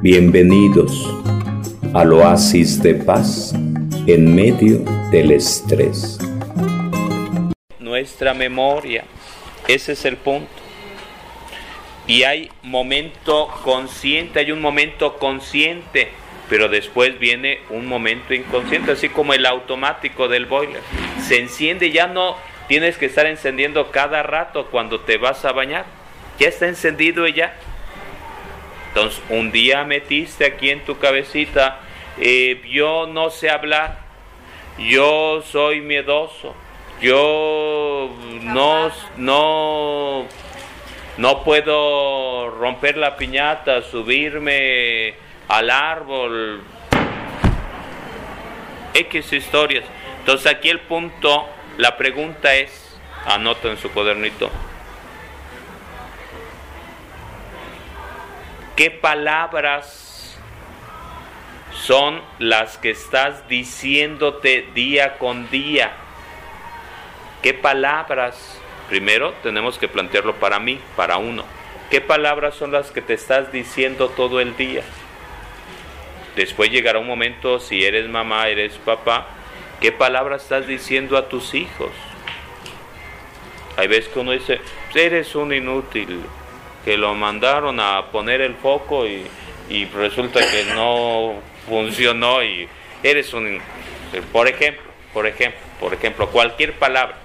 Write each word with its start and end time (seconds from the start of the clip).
Bienvenidos 0.00 1.12
al 1.92 2.12
oasis 2.12 2.80
de 2.80 2.94
paz 2.94 3.52
en 4.06 4.32
medio 4.32 4.78
del 5.10 5.32
estrés. 5.32 6.20
Nuestra 7.80 8.32
memoria, 8.32 9.02
ese 9.66 9.92
es 9.92 10.04
el 10.04 10.16
punto. 10.16 10.52
Y 12.06 12.22
hay 12.22 12.48
momento 12.62 13.48
consciente, 13.64 14.38
hay 14.38 14.52
un 14.52 14.60
momento 14.60 15.18
consciente, 15.18 16.10
pero 16.48 16.68
después 16.68 17.18
viene 17.18 17.58
un 17.68 17.86
momento 17.86 18.34
inconsciente, 18.34 18.92
así 18.92 19.08
como 19.08 19.34
el 19.34 19.44
automático 19.46 20.28
del 20.28 20.46
boiler. 20.46 20.80
Se 21.26 21.40
enciende, 21.40 21.90
ya 21.90 22.06
no 22.06 22.36
tienes 22.68 22.98
que 22.98 23.06
estar 23.06 23.26
encendiendo 23.26 23.90
cada 23.90 24.22
rato 24.22 24.68
cuando 24.70 25.00
te 25.00 25.16
vas 25.16 25.44
a 25.44 25.50
bañar. 25.50 25.86
Ya 26.38 26.46
está 26.46 26.68
encendido 26.68 27.26
y 27.26 27.32
ya. 27.32 27.52
Entonces, 28.88 29.22
un 29.28 29.50
día 29.52 29.84
metiste 29.84 30.46
aquí 30.46 30.70
en 30.70 30.84
tu 30.84 30.98
cabecita, 30.98 31.80
eh, 32.20 32.60
yo 32.68 33.06
no 33.06 33.30
sé 33.30 33.50
hablar, 33.50 34.00
yo 34.78 35.42
soy 35.42 35.80
miedoso, 35.80 36.54
yo 37.00 38.10
no, 38.42 38.90
no, 39.16 40.26
no 41.16 41.44
puedo 41.44 42.50
romper 42.50 42.96
la 42.96 43.16
piñata, 43.16 43.82
subirme 43.82 45.14
al 45.48 45.70
árbol, 45.70 46.62
X 48.94 49.32
historias. 49.32 49.84
Entonces 50.20 50.50
aquí 50.52 50.68
el 50.68 50.80
punto, 50.80 51.46
la 51.76 51.96
pregunta 51.96 52.54
es, 52.54 52.98
anota 53.26 53.68
en 53.68 53.78
su 53.78 53.90
cuadernito, 53.90 54.50
¿qué 58.78 58.92
palabras 58.92 60.38
son 61.72 62.22
las 62.38 62.78
que 62.78 62.90
estás 62.90 63.48
diciéndote 63.48 64.68
día 64.72 65.18
con 65.18 65.50
día? 65.50 65.90
¿Qué 67.42 67.54
palabras? 67.54 68.60
Primero 68.88 69.34
tenemos 69.42 69.78
que 69.78 69.88
plantearlo 69.88 70.36
para 70.36 70.60
mí, 70.60 70.78
para 70.94 71.16
uno. 71.16 71.42
¿Qué 71.90 72.00
palabras 72.00 72.54
son 72.54 72.70
las 72.70 72.92
que 72.92 73.02
te 73.02 73.14
estás 73.14 73.50
diciendo 73.50 74.10
todo 74.10 74.38
el 74.38 74.56
día? 74.56 74.84
Después 76.36 76.70
llegará 76.70 77.00
un 77.00 77.08
momento, 77.08 77.58
si 77.58 77.84
eres 77.84 78.08
mamá, 78.08 78.46
eres 78.46 78.74
papá, 78.74 79.26
¿qué 79.80 79.90
palabras 79.90 80.44
estás 80.44 80.68
diciendo 80.68 81.16
a 81.16 81.28
tus 81.28 81.52
hijos? 81.54 81.90
Hay 83.76 83.88
veces 83.88 84.06
que 84.06 84.20
uno 84.20 84.30
dice, 84.30 84.60
eres 84.94 85.34
un 85.34 85.52
inútil, 85.52 86.20
que 86.88 86.96
lo 86.96 87.14
mandaron 87.14 87.80
a 87.80 88.06
poner 88.06 88.40
el 88.40 88.54
foco 88.54 89.06
y, 89.06 89.84
resulta 89.94 90.40
que 90.40 90.72
no 90.74 91.34
funcionó 91.68 92.42
y 92.42 92.66
eres 93.02 93.34
un 93.34 93.60
por 94.32 94.48
ejemplo 94.48 94.84
por 95.12 95.26
ejemplo 95.26 95.60
por 95.78 95.92
ejemplo 95.92 96.30
cualquier 96.30 96.72
palabra. 96.78 97.16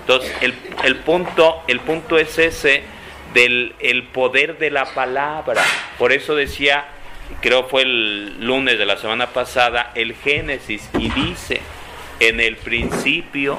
Entonces 0.00 0.34
el, 0.40 0.54
el 0.82 0.96
punto 0.96 1.62
el 1.68 1.78
punto 1.78 2.18
es 2.18 2.36
ese 2.36 2.82
del 3.32 3.76
el 3.78 4.02
poder 4.08 4.58
de 4.58 4.72
la 4.72 4.92
palabra. 4.92 5.62
Por 5.98 6.10
eso 6.10 6.34
decía 6.34 6.86
creo 7.40 7.68
fue 7.68 7.82
el 7.82 8.44
lunes 8.44 8.76
de 8.76 8.86
la 8.86 8.96
semana 8.96 9.28
pasada 9.28 9.92
el 9.94 10.16
Génesis 10.16 10.90
y 10.98 11.08
dice 11.10 11.60
en 12.18 12.40
el 12.40 12.56
principio 12.56 13.56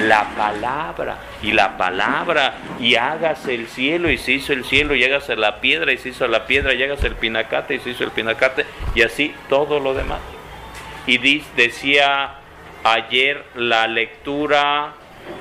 la 0.00 0.28
palabra 0.36 1.18
y 1.42 1.52
la 1.52 1.76
palabra 1.76 2.54
y 2.78 2.94
hágase 2.94 3.54
el 3.54 3.68
cielo 3.68 4.10
y 4.10 4.18
se 4.18 4.32
hizo 4.32 4.52
el 4.52 4.64
cielo 4.64 4.94
y 4.94 5.04
hágase 5.04 5.36
la 5.36 5.60
piedra 5.60 5.92
y 5.92 5.98
se 5.98 6.10
hizo 6.10 6.26
la 6.28 6.46
piedra 6.46 6.74
y 6.74 6.82
hágase 6.82 7.06
el 7.06 7.16
pinacate 7.16 7.74
y 7.74 7.78
se 7.80 7.90
hizo 7.90 8.04
el 8.04 8.10
pinacate 8.10 8.66
y 8.94 9.02
así 9.02 9.34
todo 9.48 9.80
lo 9.80 9.94
demás. 9.94 10.20
Y 11.06 11.18
decía 11.56 12.34
ayer 12.84 13.44
la 13.54 13.86
lectura, 13.86 14.94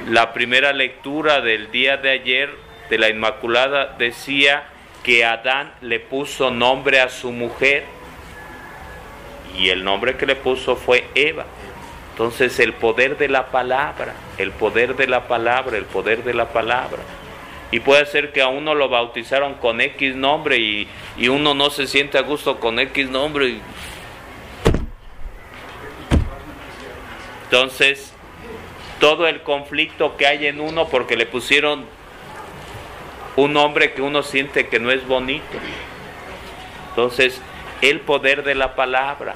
la 0.08 0.34
primera 0.34 0.74
lectura 0.74 1.42
del 1.42 1.72
día 1.72 1.98
de 1.98 2.12
ayer 2.12 2.50
de 2.90 2.98
la 2.98 3.10
Inmaculada 3.10 3.96
decía 3.98 4.64
que 5.04 5.24
Adán 5.24 5.74
le 5.82 6.00
puso 6.00 6.52
nombre 6.52 7.00
a 7.00 7.10
su 7.10 7.32
mujer 7.32 7.84
y 9.58 9.70
el 9.70 9.84
nombre 9.84 10.16
que 10.18 10.26
le 10.26 10.36
puso 10.36 10.76
fue 10.76 11.06
Eva. 11.16 11.46
Entonces 12.20 12.60
el 12.60 12.74
poder 12.74 13.18
de 13.18 13.30
la 13.30 13.50
palabra, 13.50 14.14
el 14.38 14.52
poder 14.52 14.98
de 14.98 15.08
la 15.08 15.30
palabra, 15.30 15.78
el 15.78 15.86
poder 15.86 16.26
de 16.26 16.34
la 16.34 16.50
palabra. 16.50 17.00
Y 17.72 17.80
puede 17.80 18.06
ser 18.08 18.34
que 18.34 18.42
a 18.42 18.50
uno 18.50 18.76
lo 18.76 18.90
bautizaron 18.90 19.54
con 19.54 19.80
X 19.80 20.18
nombre 20.18 20.58
y, 20.58 20.90
uno 21.30 21.54
no 21.54 21.70
se 21.70 21.88
siente 21.88 22.18
a 22.18 22.24
gusto 22.24 22.60
con 22.60 22.78
X 22.78 23.10
nombre. 23.10 23.60
Entonces, 27.46 28.14
todo 29.00 29.26
el 29.26 29.42
conflicto 29.44 30.18
que 30.18 30.28
hay 30.28 30.48
en 30.48 30.60
uno 30.60 30.90
porque 30.90 31.16
le 31.16 31.26
pusieron 31.26 31.86
un 33.38 33.54
nombre 33.54 33.94
que 33.94 34.02
uno 34.02 34.24
siente 34.24 34.68
que 34.68 34.82
no 34.82 34.92
es 34.92 35.08
bonito. 35.08 35.58
Entonces, 36.90 37.42
el 37.82 38.02
poder 38.02 38.44
de 38.44 38.56
la 38.56 38.76
palabra, 38.76 39.36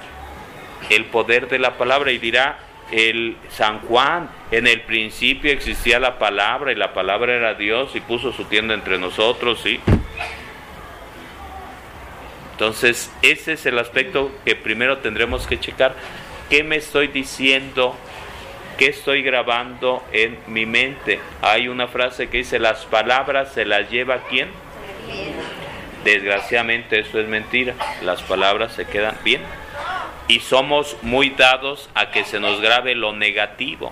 el 0.89 1.05
poder 1.05 1.47
de 1.47 1.59
la 1.59 1.77
palabra 1.77 2.11
y 2.11 2.17
dirá, 2.17 2.59
el 2.91 3.37
San 3.49 3.79
Juan, 3.79 4.29
en 4.51 4.67
el 4.67 4.81
principio 4.81 5.51
existía 5.51 5.99
la 5.99 6.19
palabra 6.19 6.71
y 6.71 6.75
la 6.75 6.93
palabra 6.93 7.33
era 7.33 7.53
Dios 7.55 7.95
y 7.95 8.01
puso 8.01 8.31
su 8.31 8.45
tienda 8.45 8.73
entre 8.73 8.97
nosotros, 8.97 9.61
¿sí? 9.61 9.79
Entonces, 12.51 13.11
ese 13.21 13.53
es 13.53 13.65
el 13.65 13.79
aspecto 13.79 14.31
que 14.45 14.55
primero 14.55 14.99
tendremos 14.99 15.47
que 15.47 15.59
checar. 15.59 15.95
¿Qué 16.49 16.63
me 16.63 16.75
estoy 16.75 17.07
diciendo? 17.07 17.95
¿Qué 18.77 18.87
estoy 18.87 19.23
grabando 19.23 20.03
en 20.11 20.37
mi 20.47 20.65
mente? 20.65 21.19
Hay 21.41 21.67
una 21.67 21.87
frase 21.87 22.29
que 22.29 22.37
dice, 22.37 22.59
las 22.59 22.85
palabras 22.85 23.53
se 23.53 23.65
las 23.65 23.89
lleva 23.89 24.23
quién? 24.29 24.49
Desgraciadamente 26.03 26.99
eso 26.99 27.19
es 27.19 27.27
mentira. 27.27 27.73
Las 28.03 28.21
palabras 28.21 28.73
se 28.73 28.85
quedan 28.85 29.17
bien 29.23 29.41
y 30.27 30.39
somos 30.39 30.97
muy 31.01 31.31
dados 31.31 31.89
a 31.95 32.11
que 32.11 32.23
se 32.23 32.39
nos 32.39 32.61
grabe 32.61 32.95
lo 32.95 33.13
negativo. 33.13 33.91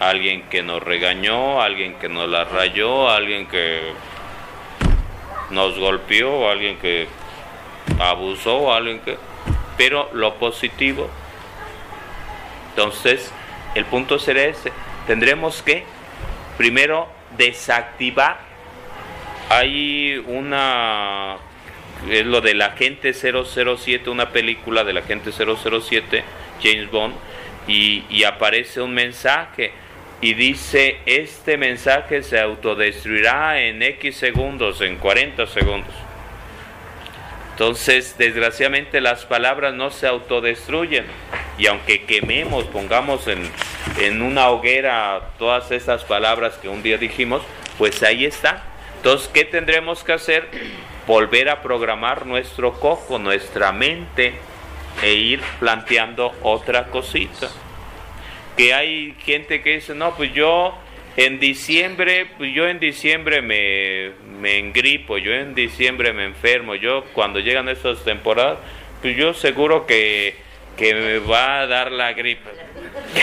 Alguien 0.00 0.42
que 0.48 0.62
nos 0.62 0.82
regañó, 0.82 1.62
alguien 1.62 1.94
que 1.94 2.08
nos 2.08 2.28
la 2.28 2.44
rayó, 2.44 3.08
alguien 3.08 3.46
que 3.46 3.92
nos 5.50 5.78
golpeó, 5.78 6.50
alguien 6.50 6.78
que 6.78 7.06
abusó, 8.00 8.72
alguien 8.74 9.00
que... 9.00 9.16
Pero 9.76 10.10
lo 10.12 10.34
positivo. 10.34 11.08
Entonces, 12.70 13.32
el 13.74 13.84
punto 13.84 14.18
será 14.18 14.42
ese. 14.42 14.72
Tendremos 15.06 15.62
que 15.62 15.84
primero 16.58 17.08
desactivar. 17.36 18.38
Hay 19.48 20.22
una 20.26 21.38
es 22.10 22.26
lo 22.26 22.40
de 22.40 22.54
la 22.54 22.66
Agente 22.66 23.12
007, 23.14 24.10
una 24.10 24.30
película 24.30 24.84
de 24.84 24.92
la 24.92 25.00
Agente 25.00 25.30
007, 25.32 26.24
James 26.62 26.90
Bond, 26.90 27.14
y, 27.66 28.24
aparece 28.24 28.80
un 28.80 28.92
mensaje 28.92 29.72
y 30.20 30.34
dice, 30.34 30.98
este 31.06 31.56
mensaje 31.56 32.22
se 32.22 32.40
autodestruirá 32.40 33.60
en 33.60 33.82
X 33.82 34.16
segundos, 34.16 34.80
en 34.80 34.96
40 34.96 35.46
segundos. 35.46 35.94
Entonces, 37.52 38.16
desgraciadamente 38.18 39.00
las 39.00 39.24
palabras 39.26 39.74
no 39.74 39.90
se 39.90 40.06
autodestruyen 40.06 41.04
y 41.58 41.66
aunque 41.66 42.02
quememos, 42.04 42.64
pongamos 42.64 43.28
en, 43.28 43.48
en 44.00 44.22
una 44.22 44.48
hoguera 44.48 45.30
todas 45.38 45.70
esas 45.70 46.04
palabras 46.04 46.54
que 46.54 46.68
un 46.68 46.82
día 46.82 46.98
dijimos, 46.98 47.42
pues 47.78 48.02
ahí 48.02 48.24
está. 48.24 48.64
Entonces, 48.96 49.28
¿qué 49.28 49.44
tendremos 49.44 50.02
que 50.02 50.12
hacer? 50.12 50.48
Volver 51.06 51.48
a 51.48 51.62
programar 51.62 52.26
nuestro 52.26 52.74
cojo, 52.74 53.18
nuestra 53.18 53.72
mente 53.72 54.34
e 55.02 55.12
ir 55.12 55.40
planteando 55.58 56.32
otra 56.42 56.86
cosita. 56.86 57.48
Que 58.56 58.74
hay 58.74 59.14
gente 59.24 59.62
que 59.62 59.74
dice, 59.74 59.94
no, 59.94 60.14
pues 60.14 60.32
yo 60.32 60.74
en 61.16 61.40
diciembre, 61.40 62.26
pues 62.36 62.54
yo 62.54 62.68
en 62.68 62.78
diciembre 62.78 63.42
me, 63.42 64.12
me 64.40 64.58
engripo, 64.58 65.18
yo 65.18 65.32
en 65.32 65.54
diciembre 65.54 66.12
me 66.12 66.24
enfermo, 66.24 66.74
yo 66.74 67.04
cuando 67.12 67.40
llegan 67.40 67.68
esas 67.68 68.04
temporadas, 68.04 68.58
pues 69.00 69.16
yo 69.16 69.34
seguro 69.34 69.86
que, 69.86 70.36
que 70.76 70.94
me 70.94 71.18
va 71.18 71.60
a 71.60 71.66
dar 71.66 71.90
la 71.90 72.12
gripe. 72.12 72.50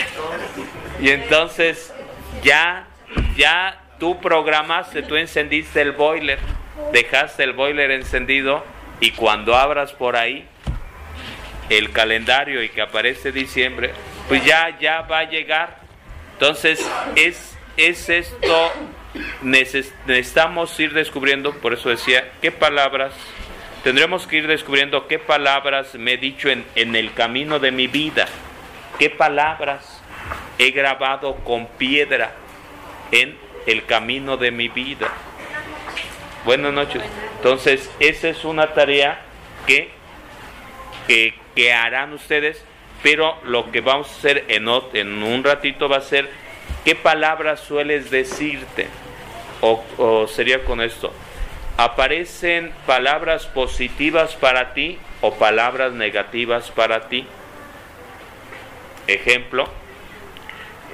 y 1.01 1.09
entonces 1.09 1.93
ya, 2.43 2.87
ya 3.37 3.81
tú 3.99 4.19
programaste, 4.19 5.03
tú 5.03 5.15
encendiste 5.15 5.81
el 5.81 5.91
boiler 5.91 6.39
dejaste 6.91 7.43
el 7.43 7.53
boiler 7.53 7.91
encendido 7.91 8.63
y 8.99 9.11
cuando 9.11 9.55
abras 9.55 9.93
por 9.93 10.15
ahí 10.15 10.45
el 11.69 11.91
calendario 11.91 12.63
y 12.63 12.69
que 12.69 12.81
aparece 12.81 13.31
diciembre, 13.31 13.91
pues 14.27 14.43
ya, 14.43 14.77
ya 14.79 15.01
va 15.01 15.19
a 15.19 15.29
llegar. 15.29 15.77
Entonces, 16.33 16.85
es, 17.15 17.57
es 17.77 18.09
esto, 18.09 18.71
necesitamos 19.41 20.77
ir 20.79 20.93
descubriendo, 20.93 21.53
por 21.53 21.73
eso 21.73 21.89
decía, 21.89 22.31
qué 22.41 22.51
palabras 22.51 23.13
tendremos 23.83 24.27
que 24.27 24.37
ir 24.37 24.47
descubriendo 24.47 25.07
qué 25.07 25.19
palabras 25.19 25.95
me 25.95 26.13
he 26.13 26.17
dicho 26.17 26.49
en, 26.49 26.65
en 26.75 26.95
el 26.95 27.13
camino 27.13 27.59
de 27.59 27.71
mi 27.71 27.87
vida, 27.87 28.27
qué 28.97 29.09
palabras 29.09 30.01
he 30.57 30.71
grabado 30.71 31.35
con 31.37 31.67
piedra 31.67 32.33
en 33.11 33.37
el 33.65 33.85
camino 33.85 34.37
de 34.37 34.51
mi 34.51 34.67
vida. 34.67 35.09
Buenas 36.49 36.73
noches. 36.73 37.03
Entonces, 37.35 37.91
esa 37.99 38.27
es 38.27 38.43
una 38.43 38.73
tarea 38.73 39.21
que, 39.67 39.91
que, 41.05 41.71
harán 41.71 42.11
ustedes, 42.13 42.65
pero 43.03 43.37
lo 43.43 43.71
que 43.71 43.81
vamos 43.81 44.09
a 44.09 44.17
hacer 44.17 44.45
en 44.47 44.67
un 44.67 45.43
ratito 45.43 45.87
va 45.87 45.97
a 45.97 46.01
ser 46.01 46.27
qué 46.83 46.95
palabras 46.95 47.59
sueles 47.59 48.09
decirte. 48.09 48.87
O, 49.61 49.85
o 49.99 50.25
sería 50.25 50.65
con 50.65 50.81
esto. 50.81 51.13
¿Aparecen 51.77 52.73
palabras 52.87 53.45
positivas 53.45 54.35
para 54.35 54.73
ti 54.73 54.97
o 55.21 55.35
palabras 55.35 55.93
negativas 55.93 56.71
para 56.71 57.09
ti? 57.09 57.27
Ejemplo, 59.05 59.67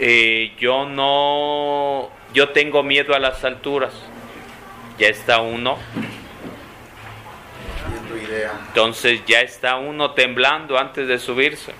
eh, 0.01 0.51
yo 0.59 0.85
no, 0.85 2.09
yo 2.33 2.49
tengo 2.49 2.83
miedo 2.83 3.15
a 3.15 3.19
las 3.19 3.45
alturas. 3.45 3.93
Ya 4.97 5.07
está 5.07 5.41
uno, 5.41 5.77
entonces 8.67 9.21
ya 9.25 9.41
está 9.41 9.75
uno 9.77 10.11
temblando 10.11 10.77
antes 10.77 11.07
de 11.07 11.19
subirse. 11.19 11.73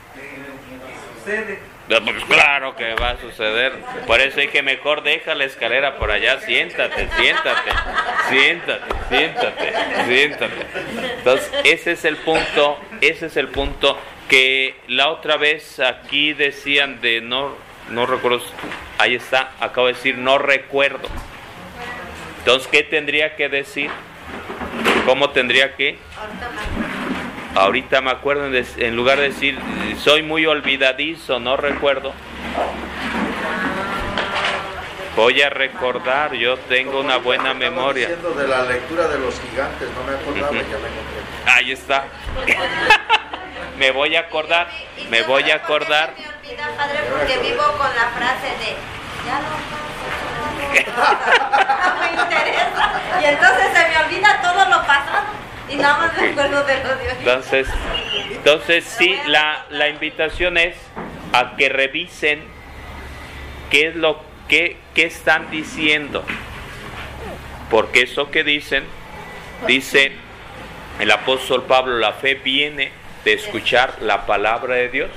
Pues 1.88 2.24
claro 2.28 2.76
que 2.76 2.96
va 2.96 3.12
a 3.12 3.18
suceder. 3.18 3.74
Por 4.08 4.20
eso 4.20 4.40
hay 4.40 4.48
que 4.48 4.64
mejor 4.64 5.04
deja 5.04 5.36
la 5.36 5.46
escalera 5.46 5.98
por 5.98 6.12
allá. 6.12 6.40
Siéntate, 6.40 7.08
siéntate, 7.18 7.72
siéntate, 8.30 8.94
siéntate, 9.10 9.74
siéntate. 10.06 10.66
Entonces, 11.18 11.52
ese 11.64 11.92
es 11.92 12.06
el 12.06 12.18
punto, 12.18 12.80
ese 13.02 13.28
es 13.28 13.38
el 13.38 13.50
punto 13.50 13.98
que 14.30 14.76
la 14.88 15.10
otra 15.10 15.38
vez 15.38 15.80
aquí 15.80 16.34
decían 16.34 17.02
de 17.02 17.22
no, 17.22 17.56
no 17.90 18.08
recuerdo, 18.08 18.42
ahí 18.98 19.14
está, 19.16 19.52
acabo 19.60 19.88
de 19.88 19.94
decir 19.94 20.18
no 20.18 20.40
recuerdo. 20.40 21.08
Entonces, 22.46 22.68
¿qué 22.72 22.84
tendría 22.84 23.36
que 23.36 23.50
decir? 23.50 23.90
¿Cómo 25.08 25.32
tendría 25.32 25.76
que? 25.76 25.98
Ahorita 27.56 28.02
me 28.02 28.12
acuerdo, 28.12 28.46
en, 28.46 28.96
lugar 28.96 29.18
de 29.18 29.30
decir, 29.30 29.58
soy 29.98 30.22
muy 30.22 30.46
olvidadizo, 30.46 31.40
no 31.40 31.58
recuerdo. 31.58 32.14
Voy 35.16 35.42
a 35.42 35.50
recordar, 35.50 36.34
yo 36.34 36.58
tengo 36.58 37.00
una 37.00 37.18
buena 37.18 37.54
Estaba 37.54 37.60
memoria. 37.72 38.10
diciendo 38.10 38.40
de 38.40 38.48
la 38.48 38.62
lectura 38.62 39.08
de 39.08 39.18
los 39.18 39.42
gigantes, 39.42 39.90
no 39.96 40.04
me 40.04 40.16
acordaba, 40.16 40.52
ya 40.52 40.60
me 40.60 40.68
encontré. 40.68 41.52
Ahí 41.52 41.72
está. 41.72 42.06
me 43.80 43.90
voy 43.90 44.16
a 44.16 44.20
acordar, 44.20 44.70
me 45.10 45.24
voy 45.24 45.50
a 45.50 45.56
acordar. 45.56 46.14
me 46.16 46.28
olvida, 46.28 46.70
padre, 46.78 47.00
porque 47.10 47.40
vivo 47.40 47.64
con 47.76 47.90
la 47.96 48.10
frase 48.10 48.50
de 48.60 48.76
ya 49.26 49.40
no 49.40 49.95
no 50.56 52.00
me 52.00 52.22
interesa. 52.22 52.92
Y 53.22 53.26
entonces 53.26 53.66
se 53.74 53.90
me 53.90 53.98
olvida 53.98 54.42
todo 54.42 54.66
lo 54.66 54.86
pasado 54.86 55.26
y 55.70 55.76
nada 55.76 55.98
más 55.98 56.18
me 56.18 56.30
acuerdo 56.30 56.64
de 56.64 56.84
lo 56.84 56.96
de 56.96 57.04
hoy. 57.04 57.16
Entonces, 57.20 57.68
entonces 58.32 58.84
sí, 58.84 59.18
la, 59.28 59.66
la 59.70 59.90
invitación 59.90 60.58
es 60.58 60.76
a 61.34 61.56
que 61.56 61.70
revisen 61.70 62.44
qué 63.70 63.88
es 63.88 63.96
lo 63.96 64.22
que 64.48 64.78
qué 64.96 65.06
están 65.06 65.52
diciendo. 65.52 66.24
Porque 67.70 68.04
eso 68.04 68.32
que 68.32 68.44
dicen, 68.44 68.84
dice 69.68 70.12
el 71.00 71.12
apóstol 71.12 71.64
Pablo, 71.64 71.98
la 71.98 72.14
fe 72.14 72.36
viene 72.36 72.92
de 73.24 73.34
escuchar 73.34 73.96
la 74.02 74.26
palabra 74.26 74.76
de 74.76 74.90
Dios. 74.90 75.10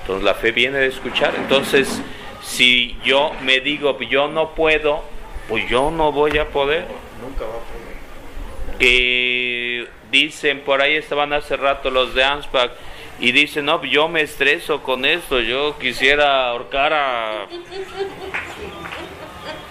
Entonces 0.00 0.24
la 0.24 0.34
fe 0.34 0.52
viene 0.52 0.78
de 0.78 0.86
escuchar. 0.86 1.34
Entonces, 1.36 2.00
si 2.42 2.98
yo 3.04 3.32
me 3.42 3.60
digo, 3.60 3.98
yo 4.00 4.28
no 4.28 4.54
puedo, 4.54 5.02
pues 5.48 5.68
yo 5.68 5.90
no 5.90 6.12
voy 6.12 6.38
a 6.38 6.48
poder. 6.48 6.86
Nunca 7.22 7.44
va 7.44 7.54
a 7.54 8.68
poder. 8.68 8.78
que 8.78 9.88
dicen, 10.10 10.60
por 10.60 10.82
ahí 10.82 10.96
estaban 10.96 11.32
hace 11.32 11.56
rato 11.56 11.90
los 11.90 12.14
de 12.14 12.24
ANSPAC, 12.24 12.72
y 13.18 13.32
dicen, 13.32 13.66
no, 13.66 13.82
yo 13.84 14.08
me 14.08 14.22
estreso 14.22 14.82
con 14.82 15.04
esto, 15.04 15.40
yo 15.40 15.78
quisiera 15.78 16.48
ahorcar 16.48 16.92
a... 16.92 17.46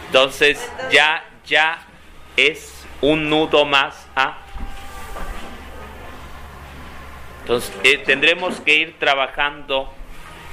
Entonces 0.08 0.72
ya, 0.92 1.26
ya 1.46 1.86
es 2.38 2.86
un 3.02 3.30
nudo 3.30 3.66
más 3.66 4.08
a... 4.16 4.38
Entonces 7.42 7.74
eh, 7.84 7.98
tendremos 7.98 8.62
que 8.62 8.76
ir 8.76 9.00
trabajando 9.00 9.92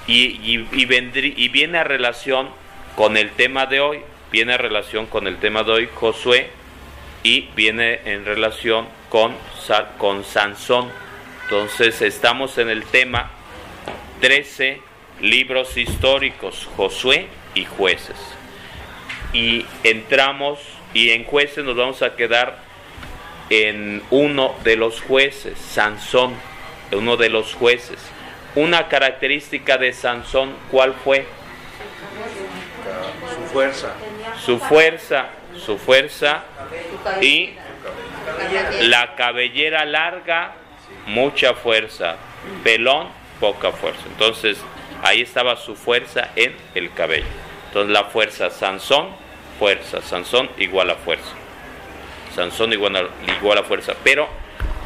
y, 0.08 0.40
y, 0.42 0.68
y, 0.72 1.48
viene 1.48 1.78
a 1.78 1.84
relación 1.84 2.48
con 2.96 3.16
el 3.18 3.30
tema 3.30 3.66
de 3.66 3.80
hoy, 3.80 4.00
viene 4.32 4.54
a 4.54 4.56
relación 4.56 5.06
con 5.06 5.26
el 5.26 5.36
tema 5.36 5.62
de 5.62 5.72
hoy 5.72 5.88
Josué 5.94 6.48
y 7.22 7.50
viene 7.54 8.00
en 8.06 8.24
relación 8.24 8.88
con, 9.10 9.34
con 9.98 10.24
Sansón. 10.24 10.90
Entonces 11.44 12.00
estamos 12.00 12.56
en 12.56 12.70
el 12.70 12.84
tema 12.84 13.30
13 14.22 14.80
libros 15.20 15.76
históricos, 15.76 16.66
Josué 16.74 17.26
y 17.54 17.66
jueces. 17.66 18.16
Y 19.34 19.66
entramos 19.84 20.58
y 20.94 21.10
en 21.10 21.24
jueces 21.24 21.66
nos 21.66 21.76
vamos 21.76 22.00
a 22.00 22.16
quedar 22.16 22.58
en 23.50 24.02
uno 24.10 24.54
de 24.64 24.76
los 24.76 25.02
jueces, 25.02 25.58
Sansón, 25.58 26.34
uno 26.92 27.18
de 27.18 27.28
los 27.28 27.52
jueces. 27.52 27.98
Una 28.54 28.88
característica 28.88 29.78
de 29.78 29.92
Sansón, 29.92 30.54
¿cuál 30.70 30.94
fue? 30.94 31.26
Su 33.34 33.52
fuerza. 33.52 33.92
Su 34.44 34.58
fuerza, 34.58 35.26
su 35.56 35.78
fuerza 35.78 36.42
y 37.20 37.54
la 38.82 39.14
cabellera 39.14 39.84
larga, 39.84 40.52
mucha 41.06 41.54
fuerza, 41.54 42.16
pelón, 42.64 43.08
poca 43.40 43.72
fuerza. 43.72 44.02
Entonces, 44.06 44.58
ahí 45.02 45.22
estaba 45.22 45.56
su 45.56 45.76
fuerza 45.76 46.30
en 46.36 46.54
el 46.74 46.92
cabello. 46.92 47.26
Entonces, 47.68 47.92
la 47.92 48.04
fuerza, 48.04 48.50
Sansón, 48.50 49.08
fuerza, 49.58 50.00
Sansón 50.02 50.50
igual 50.58 50.90
a 50.90 50.96
fuerza. 50.96 51.32
Sansón 52.34 52.72
igual 52.72 52.96
a, 52.96 53.08
igual 53.38 53.58
a 53.58 53.62
fuerza. 53.62 53.94
Pero 54.02 54.28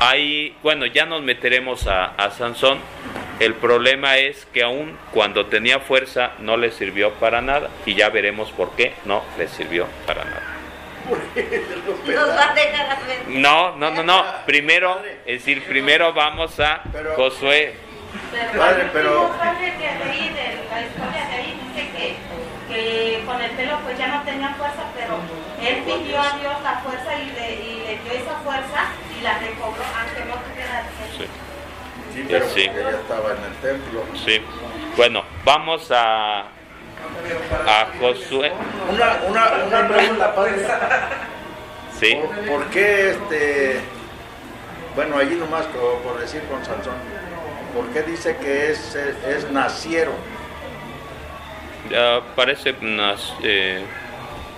ahí, 0.01 0.57
bueno, 0.63 0.87
ya 0.87 1.07
nos 1.07 1.23
meteremos 1.23 1.87
a, 1.87 2.07
a 2.07 2.31
Sansón. 2.31 2.79
El 3.43 3.55
problema 3.55 4.19
es 4.19 4.47
que 4.53 4.63
aún 4.63 4.97
cuando 5.11 5.47
tenía 5.47 5.81
fuerza 5.81 6.31
no 6.39 6.57
le 6.57 6.71
sirvió 6.71 7.15
para 7.15 7.41
nada. 7.41 7.71
Y 7.85 7.97
ya 7.97 8.09
veremos 8.09 8.53
por 8.53 8.71
qué 8.77 8.95
no 9.05 9.25
le 9.37 9.49
sirvió 9.49 9.89
para 10.07 10.25
nada. 10.25 10.43
No, 13.27 13.75
no, 13.75 13.91
no, 13.91 14.05
no. 14.05 14.25
Primero, 14.47 15.03
es 15.27 15.41
decir, 15.41 15.65
primero 15.65 16.13
vamos 16.13 16.61
a 16.61 16.83
Josué. 17.17 17.75
Padre, 18.57 18.91
pero 18.93 19.33
que 19.59 20.07
leí 20.07 20.29
de 20.29 20.63
la 20.71 20.83
historia 20.83 21.27
de 21.27 21.35
ahí 21.35 21.61
dice 21.67 21.91
que, 21.97 22.73
que 22.73 23.25
con 23.27 23.43
el 23.43 23.51
pelo 23.51 23.81
pues 23.83 23.99
ya 23.99 24.07
no 24.07 24.23
tenía 24.23 24.51
fuerza, 24.51 24.85
pero 24.95 25.19
él 25.61 25.83
pidió 25.85 26.21
a 26.21 26.39
Dios 26.39 26.63
la 26.63 26.79
fuerza 26.85 27.19
y 27.19 27.27
le, 27.33 27.55
y 27.55 27.83
le 27.89 27.99
dio 28.05 28.23
esa 28.23 28.37
fuerza 28.45 28.87
y 29.19 29.23
la 29.23 29.39
recobró 29.39 29.83
aunque 29.99 30.25
no 30.27 30.35
tuviera 30.43 30.85
Sí, 31.19 31.27
sí, 32.13 32.25
pero 32.29 32.49
Sí. 32.51 32.61
ella 32.63 32.91
estaba 32.91 33.31
en 33.33 33.45
el 33.45 33.55
templo. 33.61 34.05
sí. 34.25 34.41
Bueno, 34.97 35.25
vamos 35.45 35.91
a, 35.91 36.41
a 36.41 37.87
Josué. 37.99 38.53
Una, 38.91 39.21
una, 39.27 39.51
una 39.67 39.89
pregunta, 39.89 40.35
padre. 40.35 40.53
Sí, 41.99 42.15
¿Por, 42.15 42.47
por 42.47 42.67
qué 42.71 43.11
este, 43.11 43.81
bueno, 44.95 45.17
allí 45.17 45.35
nomás 45.37 45.65
por, 45.67 45.99
por 46.03 46.21
decir 46.21 46.43
con 46.51 46.63
Sansón, 46.65 46.95
¿por 47.75 47.87
qué 47.91 48.03
dice 48.03 48.37
que 48.37 48.71
es, 48.73 48.95
es 48.97 49.51
naciero? 49.51 50.13
ya 51.91 52.21
parece. 52.37 52.75
nas- 52.81 53.35
eh, 53.43 53.83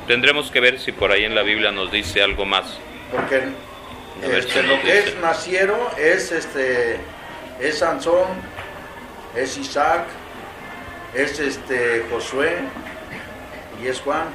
tendremos 0.06 0.50
que 0.50 0.60
ver 0.60 0.78
si 0.80 0.92
por 0.92 1.10
ahí 1.12 1.24
en 1.24 1.34
la 1.34 1.42
Biblia 1.42 1.70
nos 1.70 1.90
dice 1.90 2.22
algo 2.22 2.44
más. 2.44 2.64
Porque 3.12 3.42
este, 4.22 4.62
si 4.62 4.66
lo 4.66 4.80
que 4.80 4.86
dice. 4.94 4.98
es 5.10 5.16
naciero 5.20 5.90
es 5.98 6.32
este, 6.32 6.98
es 7.60 7.78
Sansón, 7.78 8.28
es 9.36 9.56
Isaac, 9.58 10.04
es 11.14 11.38
este 11.38 12.04
Josué 12.10 12.58
y 13.82 13.86
es 13.88 14.00
Juan. 14.00 14.28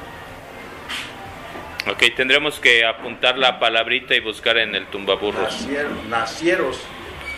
Ok, 1.90 2.04
tendremos 2.16 2.60
que 2.60 2.86
apuntar 2.86 3.38
la 3.38 3.60
palabrita 3.60 4.14
y 4.16 4.20
buscar 4.20 4.58
en 4.58 4.76
el 4.76 4.86
tumbaburros. 4.88 5.66
Nacier- 5.68 5.90
nacieros, 6.10 6.78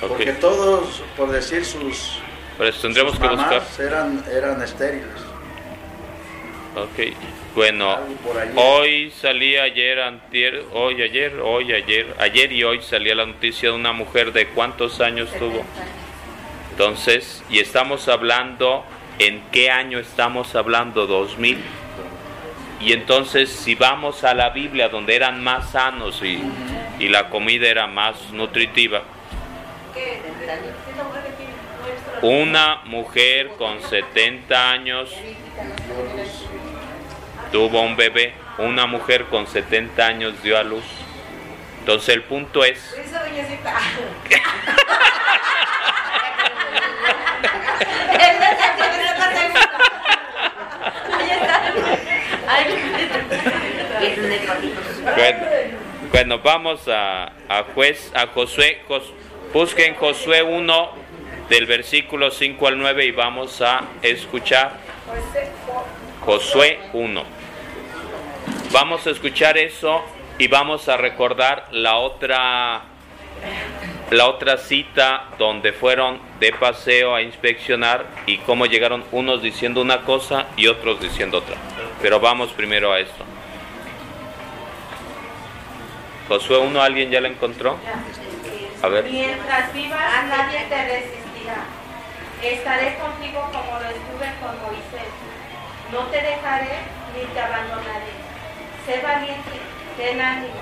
Ok. 0.02 0.10
porque 0.10 0.34
todos, 0.34 1.02
por 1.16 1.30
decir 1.32 1.64
sus, 1.64 2.20
Por 2.58 2.66
eso 2.68 2.82
tendremos 2.82 3.14
sus 3.14 3.22
que 3.22 3.28
buscar. 3.30 3.62
eran, 3.80 4.24
eran 4.32 4.62
estériles. 4.62 5.22
Ok. 6.76 7.14
Bueno, 7.53 7.98
hoy 8.55 9.12
salía 9.12 9.63
ayer, 9.63 10.00
hoy, 10.72 11.01
ayer, 11.01 11.38
hoy, 11.41 11.74
ayer, 11.74 12.15
ayer 12.17 12.50
y 12.50 12.63
hoy 12.63 12.81
salía 12.81 13.13
la 13.13 13.25
noticia 13.25 13.70
de 13.70 13.75
una 13.75 13.91
mujer 13.91 14.31
de 14.31 14.48
cuántos 14.48 15.01
años 15.01 15.29
tuvo. 15.38 15.62
Entonces, 16.72 17.43
y 17.50 17.60
estamos 17.60 18.08
hablando, 18.08 18.86
¿en 19.20 19.41
qué 19.51 19.70
año 19.70 20.00
estamos 20.00 20.55
hablando? 20.55 21.08
2000. 21.08 21.58
Y 22.79 22.93
entonces, 22.93 23.50
si 23.50 23.75
vamos 23.75 24.24
a 24.24 24.34
la 24.34 24.51
Biblia, 24.51 24.88
donde 24.88 25.13
eran 25.17 25.43
más 25.43 25.72
sanos 25.72 26.24
y, 26.24 26.41
y 27.00 27.10
la 27.10 27.29
comida 27.29 27.67
era 27.67 27.86
más 27.86 28.31
nutritiva, 28.31 29.03
una 32.22 32.77
mujer 32.86 33.50
con 33.58 33.81
70 33.81 34.72
años 34.72 35.13
tuvo 37.51 37.81
un 37.81 37.96
bebé, 37.96 38.34
una 38.58 38.86
mujer 38.86 39.25
con 39.25 39.48
70 39.48 40.05
años 40.05 40.41
dio 40.43 40.58
a 40.58 40.63
luz. 40.63 40.84
Entonces 41.79 42.10
el 42.15 42.24
punto 42.24 42.63
es, 42.63 42.79
bueno, 55.15 55.39
bueno, 56.12 56.39
vamos 56.39 56.88
a, 56.88 57.31
a 57.50 57.63
juez, 57.74 58.12
a 58.15 58.27
Josué, 58.27 58.81
Jos- 58.88 59.13
busquen 59.53 59.96
Josué 59.96 60.43
1 60.43 60.89
del 61.50 61.65
versículo 61.65 62.31
5 62.31 62.67
al 62.67 62.77
9 62.79 63.05
y 63.05 63.12
vamos 63.12 63.62
a 63.62 63.81
escuchar 64.01 64.74
Josué 66.25 66.79
1. 66.93 67.40
Vamos 68.72 69.06
a 69.06 69.10
escuchar 69.10 69.58
eso 69.58 70.01
y 70.38 70.48
vamos 70.48 70.88
a 70.88 70.96
recordar 70.96 71.68
la 71.72 71.98
otra 71.98 72.84
la 74.12 74.28
otra 74.28 74.58
cita 74.58 75.25
donde 75.38 75.74
fueron 75.74 76.20
de 76.40 76.54
paseo 76.54 77.13
a 77.13 77.22
inspeccionar 77.22 78.06
y 78.25 78.38
cómo 78.40 78.66
llegaron 78.66 79.04
unos 79.12 79.42
diciendo 79.42 79.82
una 79.82 80.04
cosa 80.04 80.46
y 80.56 80.68
otros 80.68 81.01
diciendo 81.01 81.40
otra. 81.40 81.58
Pero 82.01 82.22
vamos 82.22 82.51
primero 82.54 82.94
a 82.94 83.00
esto. 83.00 83.25
Josué 86.30 86.58
1, 86.60 86.82
¿alguien 86.82 87.12
ya 87.12 87.20
la 87.20 87.28
encontró? 87.28 87.78
A 88.82 88.88
ver. 88.88 89.04
Mientras 89.04 89.74
vivas, 89.74 90.25
nadie 90.30 90.66
te 90.70 90.84
resistirá. 90.86 91.66
Estaré 92.42 92.98
contigo 93.00 93.42
como 93.51 93.80
lo 93.80 93.90
estuve 93.90 94.34
con 94.40 94.62
Moisés. 94.62 95.12
No 95.92 96.00
te 96.06 96.22
dejaré 96.22 96.80
ni 97.13 97.34
te 97.34 97.40
abandonaré. 97.40 98.21
Sé 98.86 99.00
valiente, 99.02 99.62
ten 99.96 100.20
ánimo, 100.20 100.62